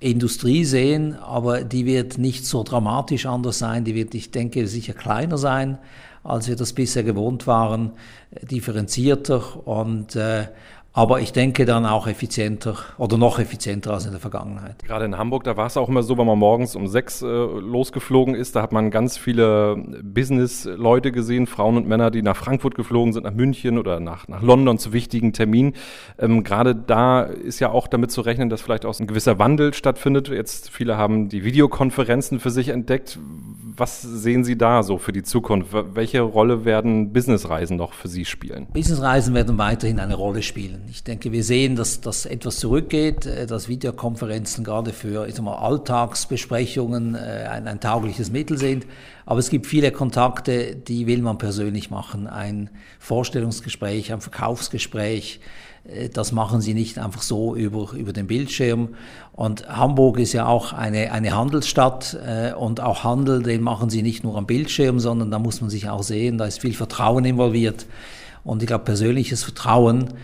Industrie 0.00 0.64
sehen, 0.64 1.14
aber 1.14 1.62
die 1.62 1.86
wird 1.86 2.18
nicht 2.18 2.46
so 2.46 2.64
dramatisch 2.64 3.24
anders 3.26 3.60
sein, 3.60 3.84
die 3.84 3.94
wird, 3.94 4.14
ich 4.16 4.32
denke, 4.32 4.66
sicher 4.66 4.94
kleiner 4.94 5.38
sein, 5.38 5.78
als 6.24 6.48
wir 6.48 6.56
das 6.56 6.72
bisher 6.72 7.04
gewohnt 7.04 7.46
waren, 7.46 7.92
differenzierter. 8.50 9.66
Und 9.66 10.16
äh, 10.16 10.48
aber 10.96 11.20
ich 11.20 11.32
denke 11.32 11.64
dann 11.64 11.84
auch 11.86 12.06
effizienter 12.06 12.76
oder 12.98 13.18
noch 13.18 13.40
effizienter 13.40 13.92
als 13.92 14.06
in 14.06 14.12
der 14.12 14.20
Vergangenheit. 14.20 14.84
Gerade 14.84 15.04
in 15.04 15.18
Hamburg, 15.18 15.42
da 15.42 15.56
war 15.56 15.66
es 15.66 15.76
auch 15.76 15.88
immer 15.88 16.04
so, 16.04 16.16
wenn 16.16 16.26
man 16.26 16.38
morgens 16.38 16.76
um 16.76 16.86
sechs 16.86 17.20
äh, 17.20 17.26
losgeflogen 17.26 18.36
ist, 18.36 18.54
da 18.54 18.62
hat 18.62 18.70
man 18.70 18.92
ganz 18.92 19.18
viele 19.18 19.76
Business-Leute 20.04 21.10
gesehen, 21.10 21.48
Frauen 21.48 21.76
und 21.76 21.88
Männer, 21.88 22.12
die 22.12 22.22
nach 22.22 22.36
Frankfurt 22.36 22.76
geflogen 22.76 23.12
sind, 23.12 23.24
nach 23.24 23.34
München 23.34 23.76
oder 23.76 23.98
nach, 23.98 24.28
nach 24.28 24.40
London 24.40 24.78
zu 24.78 24.92
wichtigen 24.92 25.32
Terminen. 25.32 25.72
Ähm, 26.16 26.44
Gerade 26.44 26.76
da 26.76 27.22
ist 27.22 27.58
ja 27.58 27.72
auch 27.72 27.88
damit 27.88 28.12
zu 28.12 28.20
rechnen, 28.20 28.48
dass 28.48 28.62
vielleicht 28.62 28.86
auch 28.86 28.98
ein 29.00 29.08
gewisser 29.08 29.40
Wandel 29.40 29.74
stattfindet. 29.74 30.28
Jetzt 30.28 30.70
viele 30.70 30.96
haben 30.96 31.28
die 31.28 31.42
Videokonferenzen 31.42 32.38
für 32.38 32.50
sich 32.50 32.68
entdeckt. 32.68 33.18
Was 33.76 34.00
sehen 34.02 34.44
Sie 34.44 34.56
da 34.56 34.84
so 34.84 34.98
für 34.98 35.10
die 35.10 35.24
Zukunft? 35.24 35.70
Welche 35.72 36.20
Rolle 36.20 36.64
werden 36.64 37.12
Businessreisen 37.12 37.76
noch 37.76 37.94
für 37.94 38.06
Sie 38.06 38.24
spielen? 38.24 38.68
Businessreisen 38.72 39.34
werden 39.34 39.58
weiterhin 39.58 39.98
eine 39.98 40.14
Rolle 40.14 40.42
spielen. 40.42 40.83
Ich 40.90 41.02
denke, 41.02 41.32
wir 41.32 41.44
sehen, 41.44 41.76
dass 41.76 42.00
das 42.00 42.26
etwas 42.26 42.56
zurückgeht, 42.56 43.26
äh, 43.26 43.46
dass 43.46 43.68
Videokonferenzen 43.68 44.64
gerade 44.64 44.92
für 44.92 45.26
ich 45.26 45.34
sag 45.34 45.44
mal, 45.44 45.56
Alltagsbesprechungen 45.56 47.14
äh, 47.14 47.46
ein, 47.50 47.68
ein 47.68 47.80
taugliches 47.80 48.30
Mittel 48.30 48.58
sind. 48.58 48.86
Aber 49.26 49.38
es 49.38 49.50
gibt 49.50 49.66
viele 49.66 49.92
Kontakte, 49.92 50.76
die 50.76 51.06
will 51.06 51.22
man 51.22 51.38
persönlich 51.38 51.90
machen. 51.90 52.26
Ein 52.26 52.70
Vorstellungsgespräch, 52.98 54.12
ein 54.12 54.20
Verkaufsgespräch, 54.20 55.40
äh, 55.84 56.08
das 56.08 56.32
machen 56.32 56.60
sie 56.60 56.74
nicht 56.74 56.98
einfach 56.98 57.22
so 57.22 57.54
über, 57.54 57.92
über 57.92 58.12
den 58.12 58.26
Bildschirm. 58.26 58.94
Und 59.32 59.68
Hamburg 59.68 60.18
ist 60.18 60.32
ja 60.32 60.46
auch 60.46 60.72
eine, 60.72 61.12
eine 61.12 61.36
Handelsstadt 61.36 62.16
und 62.56 62.80
auch 62.80 63.02
Handel, 63.02 63.42
den 63.42 63.62
machen 63.62 63.90
sie 63.90 64.02
nicht 64.02 64.22
nur 64.22 64.36
am 64.36 64.46
Bildschirm, 64.46 65.00
sondern 65.00 65.32
da 65.32 65.40
muss 65.40 65.60
man 65.60 65.70
sich 65.70 65.88
auch 65.88 66.04
sehen, 66.04 66.38
da 66.38 66.44
ist 66.44 66.60
viel 66.60 66.74
Vertrauen 66.74 67.24
involviert. 67.24 67.86
Und 68.44 68.62
ich 68.62 68.68
glaube, 68.68 68.84
persönliches 68.84 69.42
Vertrauen, 69.42 70.14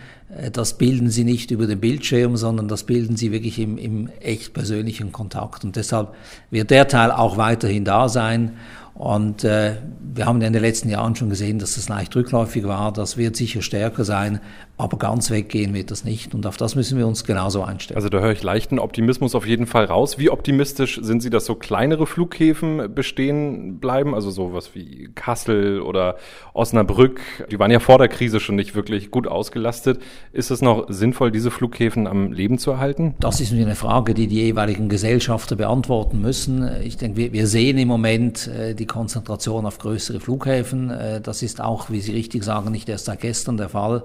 das 0.53 0.79
bilden 0.79 1.11
sie 1.11 1.25
nicht 1.25 1.51
über 1.51 1.67
den 1.67 1.81
Bildschirm, 1.81 2.37
sondern 2.37 2.69
das 2.69 2.85
bilden 2.85 3.17
sie 3.17 3.33
wirklich 3.33 3.59
im, 3.59 3.79
im 3.79 4.09
echt 4.21 4.53
persönlichen 4.53 5.13
Kontakt. 5.13 5.65
Und 5.65 5.77
deshalb 5.77 6.15
wird 6.51 6.71
der 6.71 6.89
Teil 6.89 7.11
auch 7.11 7.37
weiterhin 7.37 7.85
da 7.85 8.09
sein. 8.09 8.53
Und 9.01 9.45
äh, 9.45 9.77
wir 10.15 10.27
haben 10.27 10.43
in 10.43 10.53
den 10.53 10.61
letzten 10.61 10.91
Jahren 10.91 11.17
schon 11.17 11.31
gesehen, 11.31 11.59
dass 11.59 11.77
das 11.77 11.89
leicht 11.89 12.15
rückläufig 12.15 12.65
war. 12.65 12.93
Das 12.93 13.17
wird 13.17 13.35
sicher 13.35 13.63
stärker 13.63 14.05
sein, 14.05 14.41
aber 14.77 14.99
ganz 14.99 15.31
weggehen 15.31 15.73
wird 15.73 15.91
das 15.91 16.05
nicht. 16.05 16.35
Und 16.35 16.45
auf 16.45 16.59
das 16.59 16.75
müssen 16.75 16.99
wir 16.99 17.07
uns 17.07 17.25
genauso 17.25 17.63
einstellen. 17.63 17.97
Also 17.97 18.11
da 18.11 18.19
höre 18.19 18.33
ich 18.33 18.43
leichten 18.43 18.79
Optimismus 18.79 19.35
auf 19.35 19.47
jeden 19.47 19.67
Fall 19.67 19.87
raus. 19.87 20.19
Wie 20.19 20.29
optimistisch 20.29 21.01
sind 21.03 21.23
Sie, 21.23 21.31
dass 21.31 21.47
so 21.47 21.55
kleinere 21.55 22.07
Flughäfen 22.07 22.95
bestehen 22.95 23.79
bleiben? 23.79 24.15
Also 24.15 24.31
sowas 24.31 24.75
wie 24.75 25.09
Kassel 25.15 25.81
oder 25.81 26.17
Osnabrück. 26.53 27.23
Die 27.51 27.59
waren 27.59 27.71
ja 27.71 27.81
vor 27.81 27.97
der 27.97 28.09
Krise 28.09 28.39
schon 28.39 28.57
nicht 28.57 28.75
wirklich 28.75 29.11
gut 29.11 29.27
ausgelastet. 29.27 30.03
Ist 30.33 30.51
es 30.51 30.63
noch 30.63 30.87
sinnvoll, 30.89 31.33
diese 31.33 31.51
Flughäfen 31.51 32.07
am 32.07 32.33
Leben 32.33 32.59
zu 32.59 32.71
erhalten? 32.71 33.15
Das 33.19 33.41
ist 33.41 33.53
eine 33.53 33.75
Frage, 33.75 34.15
die 34.15 34.29
die 34.29 34.37
jeweiligen 34.37 34.89
Gesellschafter 34.89 35.57
beantworten 35.57 36.21
müssen. 36.21 36.69
Ich 36.83 36.97
denke, 36.97 37.17
wir, 37.17 37.33
wir 37.33 37.47
sehen 37.47 37.79
im 37.79 37.89
Moment 37.89 38.47
äh, 38.47 38.75
die 38.75 38.87
Konzentration 38.87 39.67
auf 39.67 39.79
größere 39.79 40.21
Flughäfen. 40.21 40.91
Äh, 40.91 41.21
das 41.21 41.43
ist 41.43 41.61
auch, 41.61 41.91
wie 41.91 42.01
Sie 42.01 42.13
richtig 42.13 42.45
sagen, 42.45 42.71
nicht 42.71 42.89
erst 42.89 43.07
seit 43.07 43.21
gestern 43.21 43.57
der 43.57 43.71
Fall. 43.71 44.05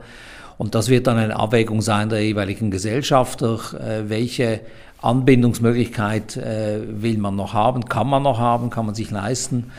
Und 0.57 0.73
das 0.73 0.89
wird 0.89 1.07
dann 1.07 1.17
eine 1.17 1.35
Abwägung 1.35 1.81
sein 1.81 2.09
der 2.09 2.23
jeweiligen 2.23 2.71
Gesellschafter, 2.71 3.59
äh, 3.73 4.09
welche 4.09 4.61
Anbindungsmöglichkeit 5.01 6.37
äh, 6.37 6.81
will 6.87 7.17
man 7.17 7.35
noch 7.35 7.53
haben, 7.53 7.85
kann 7.85 8.07
man 8.07 8.23
noch 8.23 8.39
haben, 8.39 8.69
kann 8.69 8.85
man 8.85 8.95
sich 8.95 9.11
leisten. 9.11 9.71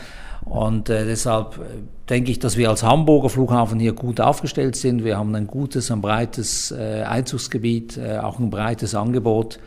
Und 0.49 0.89
äh, 0.89 1.05
deshalb 1.05 1.57
äh, 1.57 1.61
denke 2.09 2.31
ich, 2.31 2.39
dass 2.39 2.57
wir 2.57 2.69
als 2.69 2.83
Hamburger 2.83 3.29
Flughafen 3.29 3.79
hier 3.79 3.93
gut 3.93 4.21
aufgestellt 4.21 4.75
sind. 4.75 5.03
Wir 5.03 5.17
haben 5.17 5.35
ein 5.35 5.47
gutes, 5.47 5.91
ein 5.91 6.01
breites 6.01 6.71
äh, 6.71 7.03
Einzugsgebiet, 7.03 7.97
äh, 7.97 8.19
auch 8.19 8.39
ein 8.39 8.49
breites 8.49 8.95
Angebot. 8.95 9.59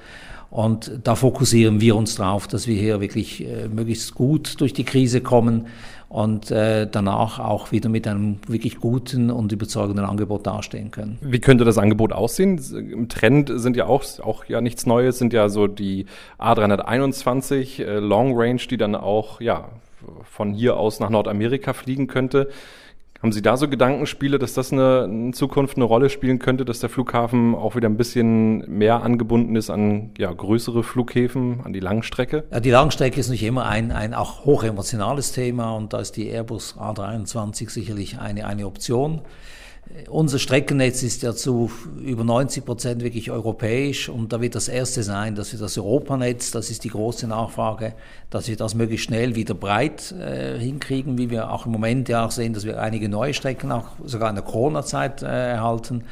Und 0.50 1.00
da 1.04 1.14
fokussieren 1.14 1.80
wir 1.80 1.94
uns 1.94 2.16
drauf, 2.16 2.48
dass 2.48 2.66
wir 2.66 2.74
hier 2.74 3.00
wirklich 3.00 3.46
äh, 3.46 3.68
möglichst 3.68 4.14
gut 4.14 4.60
durch 4.60 4.72
die 4.72 4.82
Krise 4.82 5.20
kommen 5.20 5.66
und 6.08 6.50
äh, 6.50 6.88
danach 6.90 7.38
auch 7.38 7.70
wieder 7.70 7.88
mit 7.88 8.08
einem 8.08 8.38
wirklich 8.48 8.80
guten 8.80 9.30
und 9.30 9.52
überzeugenden 9.52 10.04
Angebot 10.04 10.44
dastehen 10.44 10.90
können. 10.90 11.18
Wie 11.20 11.38
könnte 11.38 11.64
das 11.64 11.78
Angebot 11.78 12.12
aussehen? 12.12 12.60
Im 12.74 13.08
Trend 13.08 13.52
sind 13.54 13.76
ja 13.76 13.86
auch, 13.86 14.02
auch 14.18 14.44
ja 14.46 14.60
nichts 14.60 14.86
Neues, 14.86 15.18
sind 15.18 15.32
ja 15.32 15.48
so 15.48 15.68
die 15.68 16.06
A321 16.40 17.84
äh, 17.84 17.98
Long 18.00 18.32
Range, 18.36 18.60
die 18.68 18.76
dann 18.76 18.96
auch 18.96 19.40
ja 19.40 19.68
von 20.24 20.52
hier 20.52 20.76
aus 20.76 21.00
nach 21.00 21.10
Nordamerika 21.10 21.72
fliegen 21.72 22.06
könnte. 22.06 22.48
Haben 23.22 23.32
Sie 23.32 23.42
da 23.42 23.58
so 23.58 23.68
Gedankenspiele, 23.68 24.38
dass 24.38 24.54
das 24.54 24.72
eine, 24.72 25.04
in 25.04 25.34
Zukunft 25.34 25.76
eine 25.76 25.84
Rolle 25.84 26.08
spielen 26.08 26.38
könnte, 26.38 26.64
dass 26.64 26.80
der 26.80 26.88
Flughafen 26.88 27.54
auch 27.54 27.76
wieder 27.76 27.86
ein 27.86 27.98
bisschen 27.98 28.60
mehr 28.78 29.02
angebunden 29.02 29.56
ist 29.56 29.68
an 29.68 30.12
ja, 30.16 30.32
größere 30.32 30.82
Flughäfen, 30.82 31.60
an 31.62 31.74
die 31.74 31.80
Langstrecke? 31.80 32.44
Ja, 32.50 32.60
die 32.60 32.70
Langstrecke 32.70 33.20
ist 33.20 33.28
nicht 33.28 33.42
immer 33.42 33.66
ein, 33.66 33.92
ein 33.92 34.14
auch 34.14 34.46
hochemotionales 34.46 35.32
Thema 35.32 35.76
und 35.76 35.92
da 35.92 36.00
ist 36.00 36.16
die 36.16 36.28
Airbus 36.30 36.76
A320 36.78 37.68
sicherlich 37.68 38.18
eine, 38.18 38.46
eine 38.46 38.66
Option. 38.66 39.20
Unser 40.08 40.38
Streckennetz 40.38 41.02
ist 41.02 41.22
ja 41.22 41.34
zu 41.34 41.70
über 42.04 42.22
90 42.22 42.64
Prozent 42.64 43.02
wirklich 43.02 43.30
europäisch 43.32 44.08
und 44.08 44.32
da 44.32 44.40
wird 44.40 44.54
das 44.54 44.68
erste 44.68 45.02
sein, 45.02 45.34
dass 45.34 45.52
wir 45.52 45.58
das 45.58 45.76
Europanetz, 45.76 46.52
das 46.52 46.70
ist 46.70 46.84
die 46.84 46.90
große 46.90 47.26
Nachfrage, 47.26 47.94
dass 48.30 48.46
wir 48.46 48.56
das 48.56 48.74
möglichst 48.74 49.06
schnell 49.06 49.34
wieder 49.34 49.54
breit 49.54 50.12
äh, 50.12 50.58
hinkriegen, 50.58 51.18
wie 51.18 51.28
wir 51.28 51.50
auch 51.50 51.66
im 51.66 51.72
Moment 51.72 52.08
ja 52.08 52.24
auch 52.24 52.30
sehen, 52.30 52.54
dass 52.54 52.64
wir 52.64 52.80
einige 52.80 53.08
neue 53.08 53.34
Strecken 53.34 53.72
auch 53.72 53.88
sogar 54.04 54.28
in 54.28 54.36
der 54.36 54.44
Corona-Zeit 54.44 55.22
äh, 55.22 55.26
erhalten. 55.26 56.04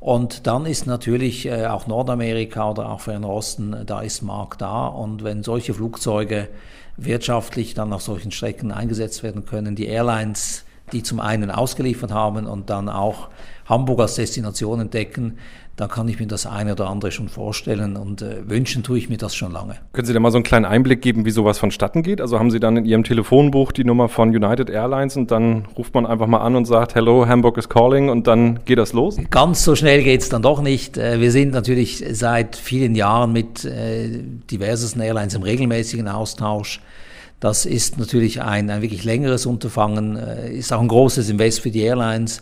Und 0.00 0.48
dann 0.48 0.66
ist 0.66 0.88
natürlich 0.88 1.46
äh, 1.46 1.66
auch 1.66 1.86
Nordamerika 1.86 2.72
oder 2.72 2.90
auch 2.90 3.02
Fernosten, 3.02 3.86
da 3.86 4.00
ist 4.00 4.22
Markt 4.22 4.60
da. 4.60 4.88
Und 4.88 5.22
wenn 5.22 5.44
solche 5.44 5.74
Flugzeuge 5.74 6.48
wirtschaftlich 6.96 7.74
dann 7.74 7.92
auf 7.92 8.02
solchen 8.02 8.32
Strecken 8.32 8.72
eingesetzt 8.72 9.22
werden 9.22 9.46
können, 9.46 9.76
die 9.76 9.86
Airlines 9.86 10.64
die 10.92 11.02
zum 11.02 11.20
einen 11.20 11.50
ausgeliefert 11.50 12.12
haben 12.12 12.46
und 12.46 12.70
dann 12.70 12.88
auch 12.88 13.28
Hamburg 13.66 14.00
als 14.00 14.16
Destination 14.16 14.80
entdecken, 14.80 15.38
dann 15.76 15.88
kann 15.88 16.06
ich 16.06 16.20
mir 16.20 16.26
das 16.26 16.46
eine 16.46 16.72
oder 16.72 16.90
andere 16.90 17.10
schon 17.12 17.28
vorstellen 17.28 17.96
und 17.96 18.20
äh, 18.20 18.48
wünschen 18.48 18.82
tue 18.82 18.98
ich 18.98 19.08
mir 19.08 19.16
das 19.16 19.34
schon 19.34 19.52
lange. 19.52 19.76
Können 19.92 20.06
Sie 20.06 20.12
da 20.12 20.20
mal 20.20 20.30
so 20.30 20.36
einen 20.36 20.44
kleinen 20.44 20.66
Einblick 20.66 21.00
geben, 21.00 21.24
wie 21.24 21.30
sowas 21.30 21.58
vonstatten 21.58 22.02
geht? 22.02 22.20
Also 22.20 22.38
haben 22.38 22.50
Sie 22.50 22.60
dann 22.60 22.76
in 22.76 22.84
Ihrem 22.84 23.04
Telefonbuch 23.04 23.72
die 23.72 23.84
Nummer 23.84 24.10
von 24.10 24.28
United 24.28 24.68
Airlines 24.68 25.16
und 25.16 25.30
dann 25.30 25.64
ruft 25.76 25.94
man 25.94 26.04
einfach 26.04 26.26
mal 26.26 26.40
an 26.40 26.56
und 26.56 26.66
sagt, 26.66 26.94
Hello, 26.94 27.26
Hamburg 27.26 27.56
is 27.56 27.70
calling 27.70 28.10
und 28.10 28.26
dann 28.26 28.60
geht 28.66 28.78
das 28.78 28.92
los? 28.92 29.16
Ganz 29.30 29.64
so 29.64 29.74
schnell 29.74 30.02
geht 30.02 30.20
es 30.20 30.28
dann 30.28 30.42
doch 30.42 30.60
nicht. 30.60 30.98
Äh, 30.98 31.20
wir 31.20 31.30
sind 31.30 31.52
natürlich 31.52 32.04
seit 32.10 32.56
vielen 32.56 32.94
Jahren 32.94 33.32
mit 33.32 33.64
äh, 33.64 34.22
diversesten 34.50 35.00
Airlines 35.00 35.34
im 35.34 35.42
regelmäßigen 35.42 36.06
Austausch. 36.06 36.80
Das 37.42 37.66
ist 37.66 37.98
natürlich 37.98 38.40
ein, 38.40 38.70
ein 38.70 38.82
wirklich 38.82 39.02
längeres 39.02 39.46
Unterfangen, 39.46 40.14
äh, 40.16 40.54
ist 40.54 40.72
auch 40.72 40.80
ein 40.80 40.86
großes 40.86 41.28
Invest 41.28 41.58
für 41.58 41.72
die 41.72 41.80
Airlines. 41.80 42.40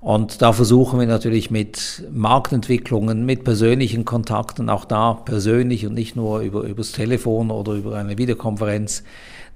Und 0.00 0.42
da 0.42 0.52
versuchen 0.52 0.98
wir 0.98 1.06
natürlich 1.06 1.52
mit 1.52 2.02
Marktentwicklungen, 2.10 3.24
mit 3.24 3.44
persönlichen 3.44 4.04
Kontakten, 4.04 4.68
auch 4.68 4.84
da 4.84 5.14
persönlich 5.14 5.86
und 5.86 5.94
nicht 5.94 6.16
nur 6.16 6.40
über, 6.40 6.62
übers 6.62 6.90
Telefon 6.90 7.52
oder 7.52 7.74
über 7.74 7.96
eine 7.96 8.18
Videokonferenz, 8.18 9.04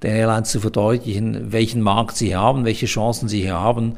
den 0.03 0.15
Airlines 0.15 0.51
zu 0.51 0.61
verdeutlichen, 0.61 1.51
welchen 1.51 1.81
Markt 1.81 2.15
sie 2.15 2.37
haben, 2.37 2.63
welche 2.63 2.85
Chancen 2.85 3.27
sie 3.27 3.41
hier 3.41 3.59
haben. 3.59 3.97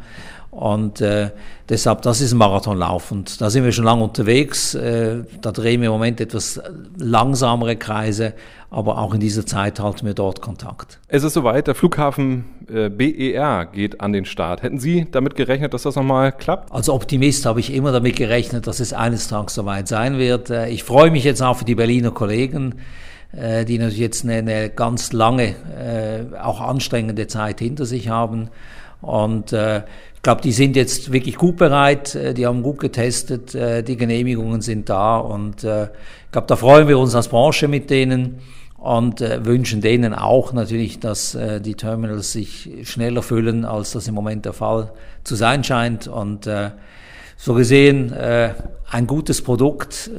Und 0.52 1.00
äh, 1.00 1.30
deshalb, 1.70 2.02
das 2.02 2.22
ist 2.22 2.32
ein 2.32 2.40
Marathonlauf 2.40 3.12
und 3.12 3.40
da 3.40 3.52
sind 3.52 3.64
wir 3.66 3.72
schon 3.72 3.86
lange 3.86 4.04
unterwegs. 4.04 4.74
Äh, 4.74 5.24
da 5.42 5.52
drehen 5.52 5.82
wir 5.82 5.88
im 5.88 5.94
Moment 5.94 6.20
etwas 6.20 6.60
langsamere 6.98 7.76
Kreise, 7.76 8.34
aber 8.72 8.98
auch 8.98 9.14
in 9.14 9.20
dieser 9.20 9.46
Zeit 9.46 9.80
halten 9.80 10.08
wir 10.08 10.16
dort 10.16 10.42
Kontakt. 10.42 11.00
Es 11.08 11.24
ist 11.24 11.34
soweit, 11.34 11.68
der 11.68 11.76
Flughafen 11.76 12.46
äh, 12.68 12.90
BER 12.90 13.68
geht 13.68 14.02
an 14.02 14.12
den 14.12 14.26
Start. 14.26 14.64
Hätten 14.64 14.80
Sie 14.80 15.06
damit 15.12 15.36
gerechnet, 15.36 15.76
dass 15.76 15.84
das 15.84 15.96
nochmal 15.96 16.32
klappt? 16.32 16.72
Als 16.72 16.90
Optimist 16.90 17.46
habe 17.46 17.60
ich 17.60 17.72
immer 17.72 17.92
damit 17.92 18.16
gerechnet, 18.16 18.66
dass 18.66 18.80
es 18.80 18.92
eines 18.92 19.28
Tages 19.28 19.54
soweit 19.54 19.88
sein 19.88 20.18
wird. 20.18 20.50
Äh, 20.50 20.70
ich 20.70 20.84
freue 20.84 21.12
mich 21.12 21.24
jetzt 21.24 21.44
auch 21.44 21.58
für 21.58 21.66
die 21.66 21.76
Berliner 21.76 22.10
Kollegen 22.10 22.76
äh, 23.32 23.66
die 23.66 23.78
natürlich 23.78 24.00
jetzt 24.00 24.24
eine, 24.24 24.38
eine 24.38 24.70
ganz 24.70 25.14
lange, 25.14 25.56
äh, 25.78 26.36
auch 26.42 26.62
anstrengende 26.62 27.28
Zeit 27.28 27.60
hinter 27.60 27.86
sich 27.86 28.10
haben. 28.10 28.50
Und 29.02 29.54
äh, 29.54 29.84
ich 30.20 30.24
glaube, 30.24 30.42
die 30.42 30.52
sind 30.52 30.76
jetzt 30.76 31.14
wirklich 31.14 31.38
gut 31.38 31.56
bereit, 31.56 32.14
äh, 32.14 32.34
die 32.34 32.46
haben 32.46 32.62
gut 32.62 32.80
getestet, 32.80 33.56
äh, 33.56 33.84
die 33.84 33.96
Genehmigungen 33.96 34.60
sind 34.60 34.90
da 34.90 35.18
und 35.18 35.64
äh, 35.64 35.86
ich 35.86 36.32
glaube, 36.34 36.48
da 36.48 36.58
freuen 36.58 36.90
wir 36.90 37.00
uns 37.00 37.16
als 37.16 37.30
Branche 37.30 37.70
mit 37.70 37.90
denen 37.90 38.40
und 38.78 39.22
wünschen 39.22 39.80
denen 39.80 40.14
auch 40.14 40.54
natürlich, 40.54 41.00
dass 41.00 41.38
die 41.66 41.74
Terminals 41.74 42.32
sich 42.32 42.70
schneller 42.84 43.22
füllen, 43.22 43.66
als 43.66 43.92
das 43.92 44.08
im 44.08 44.16
Moment 44.16 44.46
der 44.46 44.54
Fall 44.54 44.94
zu 45.26 45.36
sein 45.36 45.66
scheint. 45.66 46.08
Und 46.08 46.48
so 47.36 47.54
gesehen 47.56 48.14
ein 48.14 49.08
gutes 49.08 49.42
Produkt, 49.42 50.10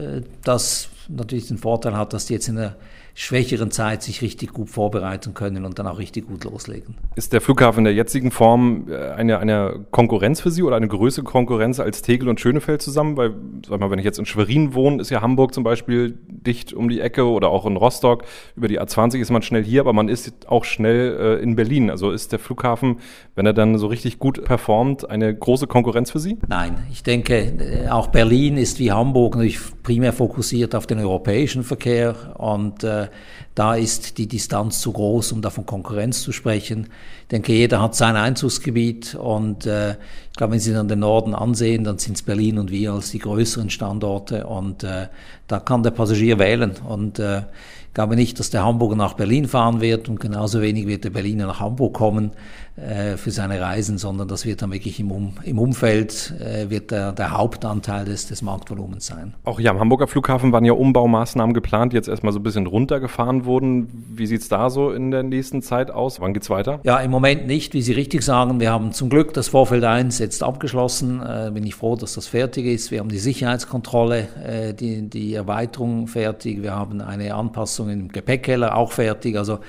das 0.45 0.89
natürlich 1.09 1.49
den 1.49 1.57
Vorteil 1.57 1.97
hat, 1.97 2.13
dass 2.13 2.27
die 2.27 2.35
jetzt 2.35 2.49
in 2.49 2.57
der 2.57 2.77
schwächeren 3.15 3.71
Zeit 3.71 4.03
sich 4.03 4.23
richtig 4.23 4.53
gut 4.53 4.71
vorbereiten 4.71 5.35
können 5.35 5.65
und 5.65 5.79
dann 5.79 5.87
auch 5.87 5.99
richtig 5.99 6.29
gut 6.29 6.45
loslegen. 6.45 6.97
Ist 7.17 7.33
der 7.33 7.41
Flughafen 7.41 7.81
in 7.81 7.85
der 7.85 7.95
jetzigen 7.95 8.31
Form 8.31 8.87
äh, 8.89 9.11
eine, 9.11 9.39
eine 9.39 9.85
Konkurrenz 9.91 10.41
für 10.41 10.51
Sie 10.51 10.63
oder 10.63 10.77
eine 10.77 10.89
größere 10.89 11.25
Konkurrenz 11.25 11.81
als 11.81 12.03
Tegel 12.03 12.29
und 12.29 12.41
Schönefeld 12.41 12.83
zusammen? 12.83 13.17
Weil, 13.17 13.35
sag 13.69 13.81
mal, 13.81 13.91
wenn 13.91 13.99
ich 13.99 14.05
jetzt 14.05 14.19
in 14.19 14.27
Schwerin 14.27 14.75
wohne, 14.75 15.01
ist 15.01 15.11
ja 15.11 15.21
Hamburg 15.21 15.53
zum 15.53 15.65
Beispiel 15.65 16.19
dicht 16.29 16.73
um 16.73 16.89
die 16.89 17.01
Ecke 17.01 17.25
oder 17.25 17.49
auch 17.49 17.67
in 17.67 17.77
Rostock. 17.77 18.25
Über 18.57 18.69
die 18.69 18.81
A20 18.81 19.19
ist 19.19 19.31
man 19.31 19.43
schnell 19.43 19.65
hier, 19.65 19.81
aber 19.81 19.93
man 19.93 20.09
ist 20.09 20.49
auch 20.49 20.65
schnell 20.65 21.39
äh, 21.41 21.43
in 21.43 21.57
Berlin. 21.57 21.91
Also 21.91 22.11
ist 22.13 22.33
der 22.33 22.39
Flughafen, 22.39 22.99
wenn 23.35 23.47
er 23.47 23.53
dann 23.53 23.79
so 23.79 23.89
richtig 23.89 24.19
gut 24.19 24.45
performt, 24.45 25.11
eine 25.11 25.35
große 25.35 25.67
Konkurrenz 25.67 26.11
für 26.11 26.21
Sie? 26.21 26.39
Nein, 26.49 26.79
ich 26.91 27.03
denke, 27.03 27.37
äh, 27.37 27.89
auch 27.89 28.09
Berlin 28.09 28.57
ist 28.57 28.79
wie 28.79 28.93
Hamburg 28.93 29.35
natürlich 29.35 29.59
primär 29.91 30.13
fokussiert 30.13 30.77
auf 30.77 30.87
den 30.87 31.01
europäischen 31.01 31.65
Verkehr 31.65 32.37
und 32.39 32.85
äh, 32.85 33.09
da 33.57 33.75
ist 33.75 34.19
die 34.19 34.29
Distanz 34.29 34.81
zu 34.81 34.93
groß, 34.93 35.33
um 35.33 35.43
da 35.43 35.51
von 35.51 35.67
Konkurrenz 35.67 36.23
zu 36.23 36.31
sprechen. 36.31 36.91
Ich 37.31 37.33
denke, 37.33 37.53
jeder 37.53 37.81
hat 37.81 37.95
sein 37.95 38.17
Einzugsgebiet 38.17 39.15
und 39.15 39.65
äh, 39.65 39.93
ich 39.93 40.37
glaube, 40.37 40.55
wenn 40.55 40.59
Sie 40.59 40.73
dann 40.73 40.89
den 40.89 40.99
Norden 40.99 41.33
ansehen, 41.33 41.85
dann 41.85 41.97
sind 41.97 42.17
es 42.17 42.23
Berlin 42.25 42.59
und 42.59 42.73
wir 42.73 42.93
als 42.93 43.13
die 43.13 43.21
größeren 43.21 43.71
Standorte 43.71 44.49
und 44.49 44.83
äh, 44.83 45.07
da 45.47 45.61
kann 45.61 45.85
der 45.85 45.93
Passagier 45.93 46.41
wählen 46.41 46.73
und 46.89 47.21
äh, 47.21 47.43
ich 47.91 47.95
glaube 47.95 48.15
nicht, 48.15 48.39
dass 48.39 48.51
der 48.51 48.65
Hamburger 48.65 48.95
nach 48.95 49.15
Berlin 49.15 49.49
fahren 49.49 49.81
wird 49.81 50.09
und 50.09 50.21
genauso 50.21 50.61
wenig 50.61 50.87
wird 50.87 51.03
der 51.03 51.11
Berliner 51.11 51.47
nach 51.47 51.59
Hamburg 51.59 51.95
kommen 51.95 52.31
äh, 52.77 53.17
für 53.17 53.33
seine 53.33 53.61
Reisen, 53.61 53.99
sondern 53.99 54.29
das 54.29 54.47
wird 54.47 54.63
dann 54.63 54.73
wirklich 54.73 55.01
im, 55.01 55.11
um, 55.11 55.33
im 55.43 55.59
Umfeld 55.59 56.33
äh, 56.41 56.71
wird 56.71 56.93
der, 56.93 57.11
der 57.11 57.37
Hauptanteil 57.37 58.05
des, 58.05 58.29
des 58.29 58.43
Marktvolumens 58.43 59.07
sein. 59.07 59.35
Auch 59.45 59.59
hier 59.59 59.73
am 59.73 59.81
Hamburger 59.81 60.07
Flughafen 60.07 60.53
waren 60.53 60.65
ja 60.65 60.73
Umbaumaßnahmen 60.73 61.53
geplant, 61.53 61.93
die 61.93 61.97
jetzt 61.97 62.09
erstmal 62.09 62.33
so 62.33 62.39
ein 62.39 62.45
bisschen 62.45 62.69
runtergefahren 62.69 63.45
wurden. 63.45 63.89
Wie 64.15 64.27
sieht 64.27 64.43
es 64.43 64.49
da 64.49 64.71
so 64.71 64.93
in 64.93 65.11
der 65.11 65.25
nächsten 65.25 65.61
Zeit 65.61 65.91
aus? 65.91 66.21
Wann 66.21 66.33
geht's 66.33 66.49
weiter? 66.49 66.79
Ja, 66.85 66.99
im 66.99 67.11
Moment 67.11 67.20
nicht, 67.21 67.75
wie 67.75 67.83
Sie 67.83 67.93
richtig 67.93 68.23
sagen. 68.23 68.61
Wir 68.61 68.71
haben 68.71 68.93
zum 68.93 69.11
Glück 69.11 69.35
das 69.35 69.49
Vorfeld 69.49 69.85
1 69.85 70.19
jetzt 70.19 70.43
abgeschlossen. 70.43 71.21
Äh, 71.21 71.51
bin 71.53 71.67
ich 71.67 71.75
froh, 71.75 71.95
dass 71.95 72.15
das 72.15 72.27
fertig 72.27 72.67
ist. 72.67 72.91
Wir 72.91 73.01
haben 73.01 73.11
die 73.11 73.19
Sicherheitskontrolle, 73.19 74.29
äh, 74.45 74.75
die, 74.75 75.09
die 75.09 75.35
Erweiterung 75.35 76.07
fertig. 76.07 76.63
Wir 76.63 76.75
haben 76.75 77.01
eine 77.01 77.35
Anpassung 77.35 77.91
im 77.91 78.09
Gepäckkeller 78.09 78.77
auch 78.77 78.93
fertig. 78.93 79.37
Also 79.37 79.61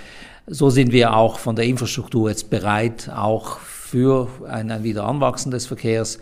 so 0.47 0.69
sind 0.69 0.91
wir 0.91 1.15
auch 1.15 1.39
von 1.39 1.55
der 1.55 1.65
Infrastruktur 1.65 2.29
jetzt 2.29 2.49
bereit, 2.49 3.11
auch 3.13 3.59
für 3.59 4.29
ein, 4.49 4.71
ein 4.71 4.83
Wiederanwachsen 4.83 5.51
des 5.51 5.65
Verkehrs. 5.65 6.19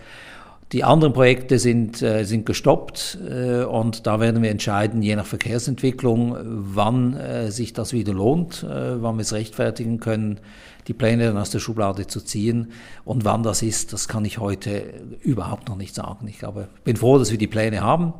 Die 0.72 0.84
anderen 0.84 1.14
Projekte 1.14 1.58
sind, 1.58 2.04
äh, 2.04 2.26
sind 2.26 2.46
gestoppt 2.46 3.18
äh, 3.28 3.64
und 3.64 4.06
da 4.06 4.20
werden 4.20 4.44
wir 4.44 4.52
entscheiden, 4.52 5.02
je 5.02 5.16
nach 5.16 5.26
Verkehrsentwicklung, 5.26 6.38
wann 6.44 7.18
äh, 7.18 7.50
sich 7.50 7.74
das 7.74 7.92
wieder 7.92 8.14
lohnt, 8.14 8.64
wann 8.64 9.16
wir 9.16 9.22
es 9.22 9.34
rechtfertigen 9.34 10.00
können, 10.00 10.40
die 10.88 10.94
Pläne 10.94 11.26
dann 11.26 11.38
aus 11.38 11.50
der 11.50 11.60
Schublade 11.60 12.06
zu 12.06 12.22
ziehen. 12.22 12.72
Und 13.04 13.26
wann 13.26 13.42
das 13.42 13.64
ist, 13.64 13.94
das 13.94 14.08
kann 14.08 14.26
ich 14.26 14.38
heute 14.38 14.84
überhaupt 15.22 15.70
noch 15.70 15.76
nicht 15.76 15.96
sagen. 15.96 16.28
Ich 16.28 16.38
glaube, 16.38 16.68
bin 16.84 16.98
froh, 16.98 17.18
dass 17.18 17.32
wir 17.32 17.38
die 17.38 17.48
Pläne 17.48 17.82
haben, 17.82 18.14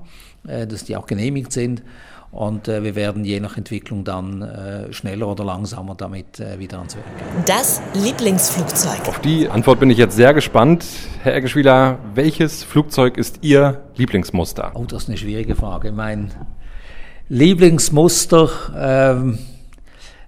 dass 0.44 0.86
die 0.86 0.96
auch 0.96 1.06
genehmigt 1.06 1.52
sind 1.52 1.84
Und 2.32 2.68
äh, 2.68 2.84
wir 2.84 2.96
werden 2.96 3.26
je 3.26 3.40
nach 3.40 3.58
Entwicklung 3.58 4.04
dann 4.04 4.44
äh, 4.44 4.94
schneller 4.94 5.28
oder 5.28 5.44
langsamer 5.44 5.96
damit 5.96 6.40
äh, 6.40 6.60
wieder 6.60 6.78
ans 6.78 6.96
Werk 6.96 7.06
gehen. 7.18 7.44
Das 7.48 7.82
Lieblingsflugzeug. 7.96 9.08
Auf 9.08 9.20
die 9.20 9.50
Antwort 9.50 9.80
bin 9.80 9.90
ich 9.90 9.98
jetzt 9.98 10.16
sehr 10.16 10.36
gespannt. 10.36 10.86
Herr 11.24 11.36
Eggeschwieler, 11.36 11.98
welches 12.14 12.64
Flugzeug 12.64 13.18
ist 13.18 13.40
Ihr 13.42 13.82
Lieblingsmuster? 13.96 14.72
Oh, 14.76 14.86
das 14.86 15.04
ist 15.04 15.10
eine 15.10 15.18
schwierige 15.18 15.56
Frage. 15.56 15.92
Mein 15.92 16.32
Lieblingsmuster, 17.30 18.50
ähm, 18.78 19.40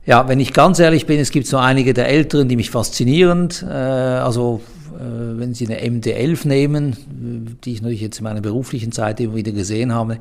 ja, 0.04 0.28
wenn 0.28 0.40
ich 0.40 0.54
ganz 0.54 0.80
ehrlich 0.80 1.06
bin, 1.06 1.20
es 1.20 1.30
gibt 1.30 1.46
so 1.46 1.58
einige 1.58 1.94
der 1.94 2.08
älteren, 2.08 2.50
die 2.50 2.56
mich 2.56 2.72
faszinieren. 2.72 3.50
Äh, 3.64 3.74
also 3.74 4.62
wenn 5.02 5.54
Sie 5.54 5.68
eine 5.68 5.82
MD11 5.82 6.48
nehmen, 6.48 7.58
die 7.64 7.74
ich 7.74 7.82
natürlich 7.82 8.02
jetzt 8.02 8.20
in 8.20 8.24
meiner 8.24 8.42
beruflichen 8.42 8.92
Zeit 8.92 9.20
immer 9.20 9.36
wieder 9.36 9.52
gesehen 9.52 9.94
habe. 9.94 10.20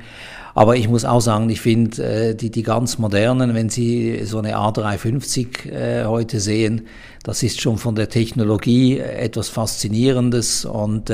Aber 0.54 0.76
ich 0.76 0.88
muss 0.88 1.04
auch 1.04 1.20
sagen, 1.20 1.48
ich 1.50 1.60
finde 1.60 2.02
äh, 2.02 2.34
die, 2.34 2.50
die 2.50 2.62
ganz 2.62 2.98
modernen, 2.98 3.54
wenn 3.54 3.68
Sie 3.68 4.24
so 4.24 4.38
eine 4.38 4.56
A350 4.56 5.70
äh, 5.70 6.04
heute 6.04 6.40
sehen, 6.40 6.86
das 7.22 7.42
ist 7.42 7.60
schon 7.60 7.78
von 7.78 7.94
der 7.94 8.08
Technologie 8.08 8.98
etwas 8.98 9.50
Faszinierendes 9.50 10.64
und 10.64 11.12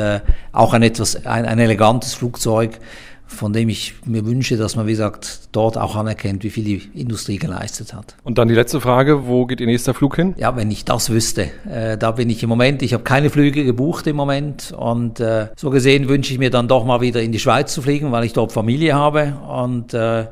auch 0.52 0.72
ein 0.72 0.82
etwas, 0.82 1.26
ein, 1.26 1.44
ein 1.44 1.58
elegantes 1.58 2.14
Flugzeug 2.14 2.78
von 3.26 3.52
dem 3.52 3.68
ich 3.68 3.94
mir 4.04 4.24
wünsche, 4.24 4.56
dass 4.56 4.76
man, 4.76 4.86
wie 4.86 4.92
gesagt, 4.92 5.48
dort 5.52 5.76
auch 5.76 5.96
anerkennt, 5.96 6.44
wie 6.44 6.50
viel 6.50 6.64
die 6.64 6.82
Industrie 6.94 7.38
geleistet 7.38 7.92
hat. 7.92 8.16
Und 8.24 8.38
dann 8.38 8.48
die 8.48 8.54
letzte 8.54 8.80
Frage, 8.80 9.26
wo 9.26 9.46
geht 9.46 9.60
Ihr 9.60 9.66
nächster 9.66 9.94
Flug 9.94 10.16
hin? 10.16 10.34
Ja, 10.38 10.56
wenn 10.56 10.70
ich 10.70 10.84
das 10.84 11.10
wüsste. 11.10 11.50
Äh, 11.68 11.98
da 11.98 12.12
bin 12.12 12.30
ich 12.30 12.42
im 12.42 12.48
Moment, 12.48 12.82
ich 12.82 12.92
habe 12.92 13.02
keine 13.02 13.30
Flüge 13.30 13.64
gebucht 13.64 14.06
im 14.06 14.16
Moment 14.16 14.72
und 14.76 15.20
äh, 15.20 15.48
so 15.56 15.70
gesehen 15.70 16.08
wünsche 16.08 16.32
ich 16.32 16.38
mir 16.38 16.50
dann 16.50 16.68
doch 16.68 16.84
mal 16.84 17.00
wieder 17.00 17.20
in 17.20 17.32
die 17.32 17.38
Schweiz 17.38 17.72
zu 17.72 17.82
fliegen, 17.82 18.12
weil 18.12 18.24
ich 18.24 18.32
dort 18.32 18.52
Familie 18.52 18.94
habe 18.94 19.36
und 19.48 19.92
äh, 19.92 20.26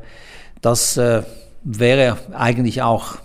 das 0.60 0.96
äh, 0.96 1.22
wäre 1.64 2.18
eigentlich 2.32 2.82
auch 2.82 3.16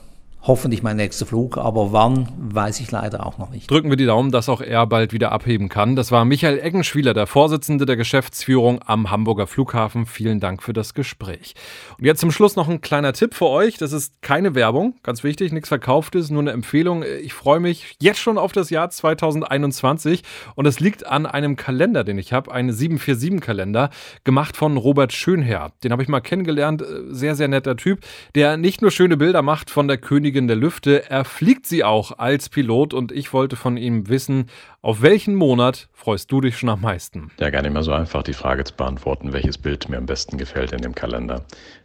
hoffentlich 0.49 0.81
mein 0.81 0.97
nächster 0.97 1.27
Flug, 1.27 1.59
aber 1.59 1.93
wann, 1.93 2.27
weiß 2.39 2.79
ich 2.79 2.89
leider 2.89 3.23
auch 3.23 3.37
noch 3.37 3.51
nicht. 3.51 3.69
Drücken 3.69 3.91
wir 3.91 3.97
die 3.97 4.07
Daumen, 4.07 4.31
dass 4.31 4.49
auch 4.49 4.61
er 4.61 4.87
bald 4.87 5.13
wieder 5.13 5.31
abheben 5.31 5.69
kann. 5.69 5.95
Das 5.95 6.11
war 6.11 6.25
Michael 6.25 6.59
Eggenschwieler, 6.59 7.13
der 7.13 7.27
Vorsitzende 7.27 7.85
der 7.85 7.97
Geschäftsführung 7.97 8.79
am 8.83 9.11
Hamburger 9.11 9.45
Flughafen. 9.45 10.07
Vielen 10.07 10.39
Dank 10.39 10.63
für 10.63 10.73
das 10.73 10.95
Gespräch. 10.95 11.53
Und 11.99 12.05
jetzt 12.05 12.19
zum 12.19 12.31
Schluss 12.31 12.55
noch 12.55 12.67
ein 12.67 12.81
kleiner 12.81 13.13
Tipp 13.13 13.35
für 13.35 13.45
euch. 13.45 13.77
Das 13.77 13.91
ist 13.93 14.23
keine 14.23 14.55
Werbung, 14.55 14.95
ganz 15.03 15.23
wichtig, 15.23 15.51
nichts 15.51 15.67
verkauftes, 15.67 16.31
nur 16.31 16.41
eine 16.41 16.51
Empfehlung. 16.51 17.03
Ich 17.21 17.35
freue 17.35 17.59
mich 17.59 17.95
jetzt 18.01 18.19
schon 18.19 18.39
auf 18.39 18.51
das 18.51 18.71
Jahr 18.71 18.89
2021 18.89 20.23
und 20.55 20.65
es 20.65 20.79
liegt 20.79 21.05
an 21.05 21.27
einem 21.27 21.57
Kalender, 21.57 22.03
den 22.03 22.17
ich 22.17 22.33
habe, 22.33 22.51
einen 22.51 22.71
747-Kalender, 22.71 23.91
gemacht 24.23 24.57
von 24.57 24.77
Robert 24.77 25.13
Schönherr. 25.13 25.73
Den 25.83 25.91
habe 25.91 26.01
ich 26.01 26.09
mal 26.09 26.21
kennengelernt, 26.21 26.83
sehr, 27.11 27.35
sehr 27.35 27.49
netter 27.49 27.77
Typ, 27.77 27.99
der 28.33 28.57
nicht 28.57 28.81
nur 28.81 28.89
schöne 28.89 29.15
Bilder 29.15 29.43
macht 29.43 29.69
von 29.69 29.87
der 29.87 29.99
Königin 29.99 30.38
Königin 30.39 30.47
der 30.47 30.55
Lüfte. 30.55 31.09
Er 31.09 31.25
fliegt 31.25 31.65
sie 31.65 31.83
auch 31.83 32.17
als 32.17 32.47
Pilot 32.47 32.93
und 32.93 33.11
ich 33.11 33.33
wollte 33.33 33.57
von 33.57 33.75
ihm 33.75 34.07
wissen, 34.07 34.45
auf 34.81 35.01
welchen 35.01 35.35
Monat 35.35 35.89
freust 35.93 36.31
du 36.31 36.39
dich 36.39 36.57
schon 36.57 36.69
am 36.69 36.81
meisten? 36.81 37.29
Ja, 37.39 37.49
gar 37.49 37.61
nicht 37.61 37.73
mehr 37.73 37.83
so 37.83 37.91
einfach, 37.91 38.23
die 38.23 38.33
Frage 38.33 38.63
zu 38.63 38.73
beantworten, 38.73 39.33
welches 39.33 39.57
Bild 39.57 39.89
mir 39.89 39.97
am 39.97 40.05
besten 40.05 40.37
gefällt 40.37 40.71
in 40.71 40.81
dem 40.81 40.95
Kalender. 40.95 41.43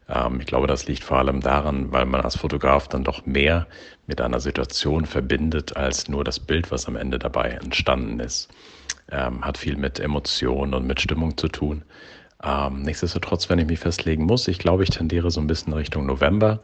Ähm, 0.09 0.39
ich 0.39 0.47
glaube, 0.47 0.69
das 0.69 0.87
liegt 0.87 1.03
vor 1.03 1.19
allem 1.19 1.41
daran, 1.41 1.91
weil 1.91 2.07
man 2.07 2.21
als 2.21 2.37
Fotograf 2.37 2.87
dann 2.87 3.03
doch 3.03 3.27
mehr 3.27 3.67
mit 4.07 4.21
einer 4.21 4.39
Situation 4.39 5.05
verbindet, 5.05 5.77
als 5.77 6.09
nur 6.09 6.23
das 6.23 6.39
Bild, 6.39 6.71
was 6.71 6.87
am 6.87 6.95
Ende 6.95 7.19
dabei 7.19 7.59
entstanden 7.61 8.21
ist. 8.21 8.49
Ähm, 9.11 9.45
hat 9.45 9.59
viel 9.59 9.77
mit 9.77 9.99
Emotionen 9.99 10.75
und 10.75 10.87
mit 10.87 11.01
Stimmung 11.01 11.37
zu 11.37 11.49
tun. 11.49 11.83
Ähm, 12.43 12.83
nichtsdestotrotz, 12.83 13.49
wenn 13.49 13.59
ich 13.59 13.67
mich 13.67 13.79
festlegen 13.79 14.25
muss, 14.25 14.49
ich 14.49 14.59
glaube, 14.59 14.83
ich 14.83 14.91
tendiere 14.91 15.31
so 15.31 15.41
ein 15.41 15.47
bisschen 15.47 15.73
Richtung 15.73 16.07
November. 16.07 16.61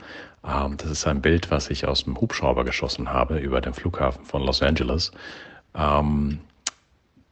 Ähm, 0.46 0.76
das 0.76 0.90
ist 0.90 1.06
ein 1.06 1.22
Bild, 1.22 1.50
was 1.50 1.70
ich 1.70 1.86
aus 1.86 2.04
dem 2.04 2.20
Hubschrauber 2.20 2.64
geschossen 2.64 3.12
habe 3.12 3.38
über 3.38 3.60
den 3.60 3.72
Flughafen 3.72 4.24
von 4.24 4.42
Los 4.42 4.62
Angeles. 4.62 5.12
Ähm, 5.74 6.38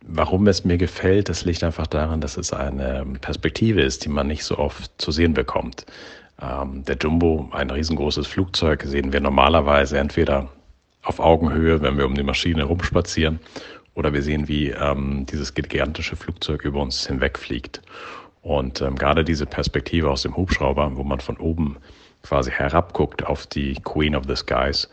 warum 0.02 0.46
es 0.46 0.64
mir 0.64 0.78
gefällt, 0.78 1.28
das 1.28 1.44
liegt 1.44 1.62
einfach 1.62 1.86
daran, 1.86 2.20
dass 2.20 2.36
es 2.36 2.52
eine 2.52 3.04
Perspektive 3.20 3.82
ist, 3.82 4.04
die 4.04 4.08
man 4.08 4.26
nicht 4.26 4.44
so 4.44 4.58
oft 4.58 4.90
zu 4.98 5.10
sehen 5.10 5.34
bekommt. 5.34 5.84
Ähm, 6.40 6.84
der 6.84 6.96
Jumbo, 6.96 7.48
ein 7.52 7.70
riesengroßes 7.70 8.26
Flugzeug, 8.26 8.84
sehen 8.84 9.12
wir 9.12 9.20
normalerweise 9.20 9.98
entweder 9.98 10.48
auf 11.02 11.20
Augenhöhe, 11.20 11.80
wenn 11.82 11.98
wir 11.98 12.06
um 12.06 12.14
die 12.14 12.22
Maschine 12.22 12.64
rumspazieren, 12.64 13.40
oder 13.94 14.12
wir 14.12 14.22
sehen, 14.22 14.46
wie 14.46 14.68
ähm, 14.68 15.26
dieses 15.26 15.54
gigantische 15.54 16.14
Flugzeug 16.14 16.64
über 16.64 16.80
uns 16.80 17.06
hinwegfliegt. 17.06 17.82
Und 18.48 18.80
ähm, 18.80 18.96
gerade 18.96 19.24
diese 19.24 19.44
Perspektive 19.44 20.10
aus 20.10 20.22
dem 20.22 20.34
Hubschrauber, 20.34 20.96
wo 20.96 21.04
man 21.04 21.20
von 21.20 21.36
oben 21.36 21.76
quasi 22.22 22.50
herabguckt 22.50 23.26
auf 23.26 23.46
die 23.46 23.74
Queen 23.84 24.16
of 24.16 24.24
the 24.26 24.36
Skies, 24.36 24.88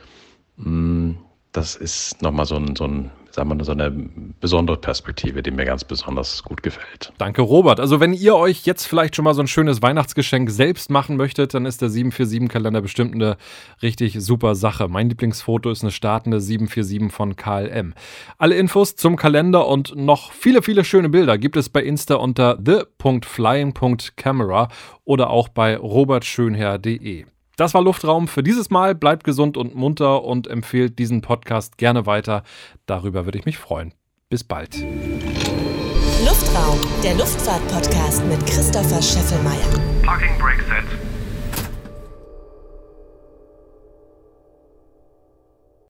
mh, 0.58 0.70
mm, 0.70 1.18
das 1.54 1.78
ist 1.78 2.22
nochmal 2.22 2.46
so 2.46 2.58
ein, 2.58 2.76
so 2.76 2.84
ein 2.84 3.12
sagen 3.36 3.50
wir, 3.50 3.64
so 3.64 3.74
eine 3.74 3.92
besondere 4.40 4.78
Perspektive, 4.78 5.44
die 5.44 5.52
mir 5.52 5.66
ganz 5.66 5.84
besonders 5.84 6.42
gut 6.44 6.64
gefällt. 6.64 7.14
Danke, 7.18 7.44
Robert. 7.44 7.80
Also, 7.80 8.00
wenn 8.00 8.14
ihr 8.14 8.36
euch 8.36 8.66
jetzt 8.66 8.88
vielleicht 8.88 9.16
schon 9.16 9.26
mal 9.26 9.36
so 9.36 9.42
ein 9.42 9.48
schönes 9.48 9.82
Weihnachtsgeschenk 9.82 10.50
selbst 10.50 10.90
machen 10.90 11.18
möchtet, 11.18 11.54
dann 11.54 11.66
ist 11.66 11.82
der 11.82 11.90
747-Kalender 11.90 12.80
bestimmt 12.82 13.14
eine 13.14 13.36
richtig 13.82 14.22
super 14.22 14.56
Sache. 14.56 14.88
Mein 14.88 15.10
Lieblingsfoto 15.10 15.70
ist 15.70 15.84
eine 15.84 15.92
startende 15.92 16.40
747 16.42 17.12
von 17.12 17.36
KLM. 17.36 17.94
Alle 18.38 18.56
Infos 18.56 18.96
zum 18.96 19.18
Kalender 19.18 19.68
und 19.68 19.96
noch 19.96 20.32
viele, 20.32 20.62
viele 20.62 20.84
schöne 20.84 21.10
Bilder 21.10 21.38
gibt 21.38 21.58
es 21.58 21.70
bei 21.70 21.84
Insta 21.84 22.16
unter 22.16 22.58
the.flying.camera 22.66 24.70
oder 25.04 25.30
auch 25.30 25.50
bei 25.50 25.78
robertschönherr.de. 25.78 27.26
Das 27.58 27.74
war 27.74 27.82
Luftraum 27.82 28.28
für 28.28 28.44
dieses 28.44 28.70
Mal. 28.70 28.96
Bleibt 28.96 29.24
gesund 29.24 29.58
und 29.58 29.76
munter 29.76 30.24
und 30.24 30.48
empfehlt 30.48 31.00
diesen 31.00 31.22
Podcast 31.22 31.78
gerne 31.78 32.06
weiter. 32.06 32.44
Darüber 32.86 33.26
würde 33.26 33.40
ich 33.40 33.46
mich 33.46 33.58
freuen. 33.58 33.94
Bis 34.30 34.44
bald. 34.44 34.76
Luftraum, 36.26 36.80
der 37.04 37.16
Luftfahrt-Podcast 37.16 38.26
mit 38.26 38.46
Christopher 38.46 39.02
Scheffelmeier. 39.02 40.04
Parking 40.04 40.38
Brake 40.40 40.64
Set. 40.64 41.15